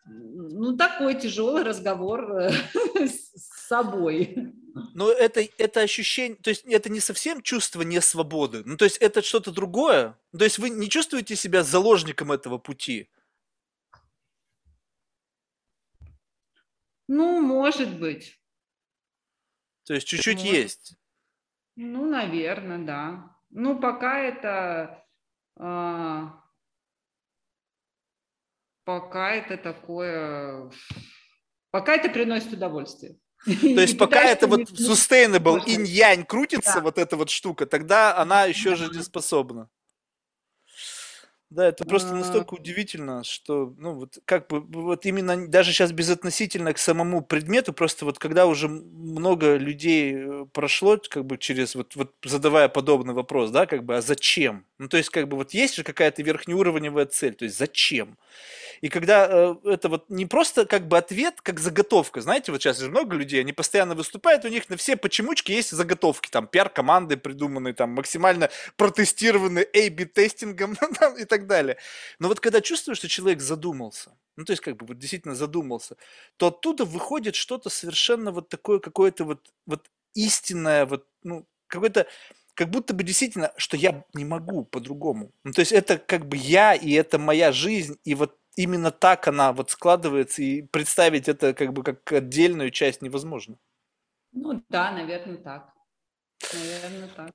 [0.04, 2.50] ну, такой тяжелый разговор э,
[3.06, 4.52] с собой.
[4.94, 9.22] Но это, это ощущение, то есть это не совсем чувство несвободы, ну то есть это
[9.22, 10.18] что-то другое.
[10.36, 13.08] То есть вы не чувствуете себя заложником этого пути?
[17.12, 18.40] Ну, может быть.
[19.84, 20.52] То есть чуть-чуть может.
[20.52, 20.96] есть?
[21.74, 23.36] Ну, наверное, да.
[23.50, 25.04] Ну, пока это...
[25.56, 26.40] А,
[28.84, 30.70] пока это такое...
[31.72, 33.19] Пока это приносит удовольствие.
[33.44, 38.76] То есть пока это вот sustainable инь-янь крутится, вот эта вот штука, тогда она еще
[38.76, 39.68] жизнеспособна.
[41.50, 42.14] Да, это просто а.
[42.14, 47.72] настолько удивительно, что, ну, вот как бы, вот именно даже сейчас безотносительно к самому предмету,
[47.72, 53.14] просто вот когда уже много людей э, прошло, как бы через, вот, вот задавая подобный
[53.14, 54.64] вопрос, да, как бы, а зачем?
[54.80, 58.16] Ну, то есть, как бы, вот есть же какая-то верхнеуровневая цель, то есть, зачем?
[58.80, 62.78] И когда э, это вот не просто как бы ответ, как заготовка, знаете, вот сейчас
[62.78, 67.18] же много людей, они постоянно выступают, у них на все почемучки есть заготовки, там, пиар-команды
[67.18, 68.48] придуманные, там, максимально
[68.78, 70.78] протестированные A-B-тестингом
[71.18, 71.76] и так далее.
[72.18, 75.98] Но вот когда чувствуешь, что человек задумался, ну, то есть, как бы, вот действительно задумался,
[76.38, 79.84] то оттуда выходит что-то совершенно вот такое, какое-то вот, вот
[80.14, 82.06] истинное, вот, ну, какое-то,
[82.60, 85.32] как будто бы действительно, что я не могу по-другому.
[85.44, 89.26] Ну, то есть это как бы я, и это моя жизнь, и вот именно так
[89.28, 93.56] она вот складывается, и представить это как бы как отдельную часть невозможно.
[94.32, 95.72] Ну да, наверное, так.
[96.52, 97.30] Наверное, так.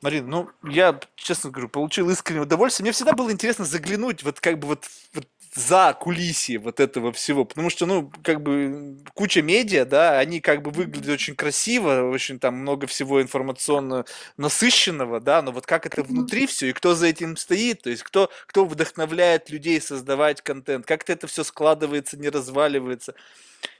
[0.00, 2.86] Марина, ну, я, честно говорю, получил искреннее удовольствие.
[2.86, 7.44] Мне всегда было интересно заглянуть вот как бы вот, вот за кулисье вот этого всего,
[7.44, 12.38] потому что, ну, как бы куча медиа, да, они как бы выглядят очень красиво, очень
[12.38, 14.06] там много всего информационно
[14.38, 18.02] насыщенного, да, но вот как это внутри все и кто за этим стоит, то есть
[18.02, 23.14] кто, кто вдохновляет людей создавать контент, как-то это все складывается, не разваливается.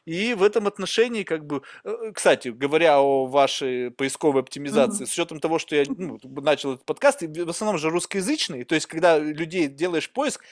[0.05, 5.09] И в этом отношении, как бы, э, кстати, говоря о вашей поисковой оптимизации, mm-hmm.
[5.09, 8.87] с учетом того, что я ну, начал этот подкаст, в основном же русскоязычный, то есть
[8.87, 10.43] когда людей делаешь поиск,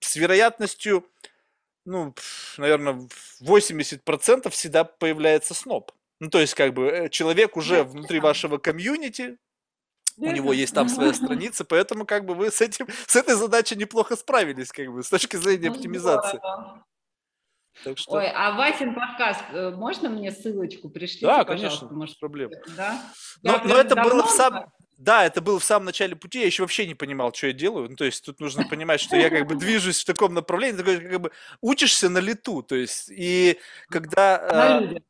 [0.00, 1.06] с вероятностью,
[1.84, 2.14] ну,
[2.58, 3.08] наверное,
[3.40, 5.92] 80% всегда появляется сноп.
[6.20, 9.38] Ну, то есть, как бы, э, человек уже внутри вашего комьюнити,
[10.16, 13.76] у него есть там своя страница, поэтому как бы вы с этим, с этой задачей
[13.76, 16.40] неплохо справились, как бы, с точки зрения ну, оптимизации.
[17.84, 18.12] Так что...
[18.12, 22.50] Ой, а Васин подкаст, э, можно мне ссылочку пришлите, Да, конечно, может, проблем.
[22.76, 23.02] Да?
[23.42, 24.72] Но, но это было в самом...
[24.96, 27.90] Да, это было в самом начале пути, я еще вообще не понимал, что я делаю.
[27.90, 30.98] Ну, то есть тут нужно понимать, что я как бы движусь в таком направлении, такой,
[31.00, 33.58] как бы учишься на лету, то есть и
[33.88, 34.80] когда...
[34.80, 35.02] Людях.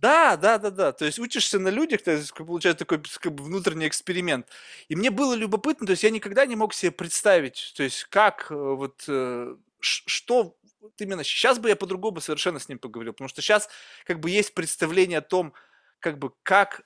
[0.00, 0.92] Да, да, да, да.
[0.92, 4.46] То есть учишься на людях, то есть получается такой как бы, внутренний эксперимент.
[4.88, 8.50] И мне было любопытно, то есть я никогда не мог себе представить, то есть как
[8.50, 13.28] э, вот э, что вот именно сейчас бы я по-другому совершенно с ним поговорил, потому
[13.28, 13.68] что сейчас
[14.06, 15.52] как бы есть представление о том,
[15.98, 16.82] как бы как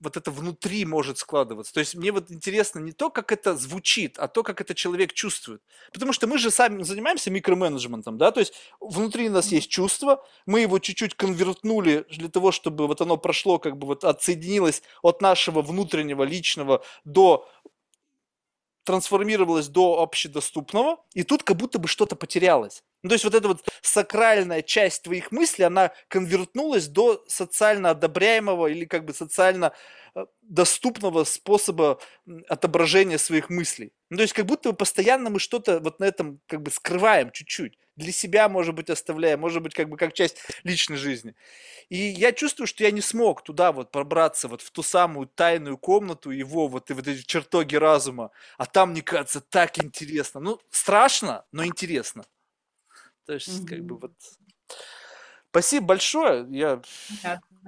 [0.00, 1.72] вот это внутри может складываться.
[1.72, 5.12] То есть мне вот интересно не то, как это звучит, а то, как это человек
[5.12, 5.62] чувствует.
[5.92, 10.60] Потому что мы же сами занимаемся микроменеджментом, да, то есть внутри нас есть чувство, мы
[10.60, 15.62] его чуть-чуть конвертнули для того, чтобы вот оно прошло, как бы вот отсоединилось от нашего
[15.62, 17.48] внутреннего, личного до
[18.84, 22.82] трансформировалось до общедоступного, и тут как будто бы что-то потерялось.
[23.02, 28.66] Ну, то есть вот эта вот сакральная часть твоих мыслей, она конвертнулась до социально одобряемого
[28.66, 29.72] или как бы социально
[30.14, 31.98] э, доступного способа
[32.48, 33.92] отображения своих мыслей.
[34.10, 37.30] Ну, то есть как будто бы постоянно мы что-то вот на этом как бы скрываем
[37.30, 41.34] чуть-чуть, для себя, может быть, оставляя, может быть, как бы как часть личной жизни.
[41.88, 45.78] И я чувствую, что я не смог туда вот пробраться, вот в ту самую тайную
[45.78, 48.30] комнату его, вот и вот эти чертоги разума.
[48.58, 50.40] А там, мне кажется, так интересно.
[50.40, 52.24] Ну, страшно, но интересно.
[53.26, 54.12] То есть, как бы вот...
[55.50, 56.46] Спасибо большое.
[56.50, 56.80] Я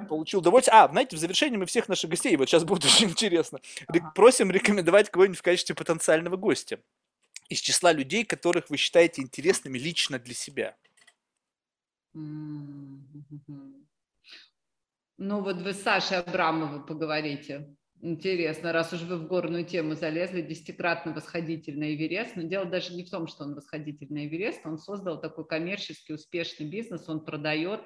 [0.08, 0.76] получил удовольствие.
[0.76, 4.12] А, знаете, в завершении мы всех наших гостей, вот сейчас будет очень интересно, ага.
[4.14, 6.78] просим рекомендовать кого-нибудь в качестве потенциального гостя
[7.52, 10.76] из числа людей, которых вы считаете интересными лично для себя.
[12.14, 12.90] Ну
[15.18, 17.76] вот вы с Сашей Абрамовой поговорите.
[18.00, 22.94] Интересно, раз уж вы в горную тему залезли, десятикратно восходитель на Эверест, но дело даже
[22.94, 27.24] не в том, что он восходитель на Эверест, он создал такой коммерчески успешный бизнес, он
[27.24, 27.80] продает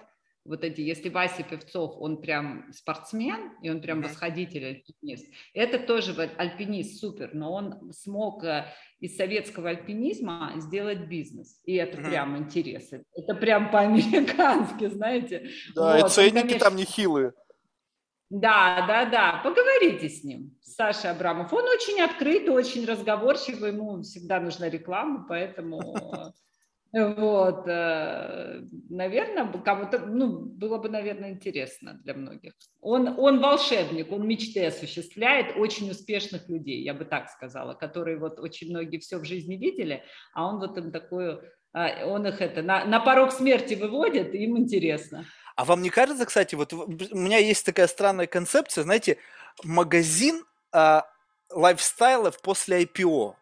[0.46, 6.14] вот эти, если Вася Певцов, он прям спортсмен, и он прям восходитель альпинист, это тоже
[6.36, 8.66] альпинист супер, но он смог э,
[9.00, 15.50] из советского альпинизма сделать бизнес, и это прям интересно, это прям по-американски, знаете.
[15.74, 16.58] Да, вот, и ценники конечно...
[16.60, 17.32] там нехилые.
[18.28, 21.52] Да, да, да, поговорите с ним, Саша Абрамов.
[21.52, 25.94] Он очень открытый, очень разговорчивый, ему всегда нужна реклама, поэтому
[26.98, 32.52] вот, э, наверное, кому-то, ну, было бы, наверное, интересно для многих.
[32.80, 38.38] Он, он волшебник, он мечты осуществляет очень успешных людей, я бы так сказала, которые вот
[38.38, 41.42] очень многие все в жизни видели, а он вот им такую,
[41.72, 45.26] а, он их это на, на порог смерти выводит, им интересно.
[45.56, 49.18] А вам не кажется, кстати, вот у меня есть такая странная концепция, знаете,
[49.64, 51.04] магазин а,
[51.50, 53.34] лайфстайлов после IPO.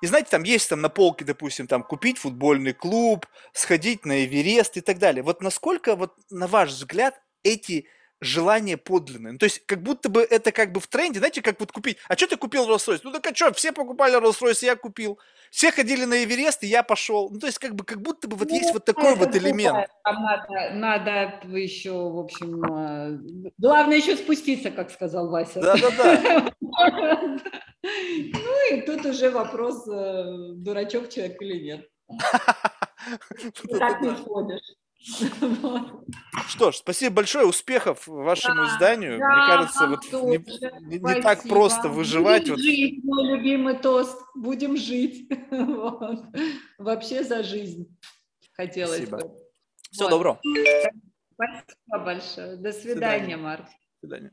[0.00, 4.76] И знаете, там есть там на полке, допустим, там купить футбольный клуб, сходить на Эверест
[4.76, 5.22] и так далее.
[5.22, 7.86] Вот насколько, вот на ваш взгляд, эти
[8.20, 9.32] желание подлинное.
[9.32, 11.96] Ну, то есть, как будто бы это как бы в тренде, знаете, как вот купить.
[12.08, 13.00] А что ты купил Rolls-Royce?
[13.02, 15.18] Ну так а что, все покупали Rolls-Royce, я купил.
[15.50, 17.30] Все ходили на Эверест, и я пошел.
[17.30, 19.88] Ну, то есть, как бы, как будто бы вот ну, есть вот такой вот элемент.
[20.04, 25.60] Там надо, надо еще, в общем, э, главное еще спуститься, как сказал Вася.
[25.60, 26.52] Да-да-да.
[27.82, 31.88] Ну, и тут уже вопрос, э, дурачок человек или нет.
[33.78, 34.76] Так не ходишь.
[35.00, 39.18] Что ж, спасибо большое, успехов вашему да, изданию.
[39.18, 42.42] Да, Мне кажется, вот не, не, не так просто выживать.
[42.42, 42.62] Будем вот.
[42.62, 44.18] жить, мой любимый тост.
[44.34, 45.30] Будем жить.
[45.50, 46.24] Вот.
[46.78, 47.96] Вообще за жизнь
[48.52, 49.28] хотелось спасибо.
[49.28, 49.36] бы.
[49.90, 50.10] Всего вот.
[50.10, 50.40] доброго.
[51.34, 52.56] Спасибо большое.
[52.56, 53.36] До свидания, До свидания.
[53.36, 53.64] Марк.
[53.64, 54.30] До свидания.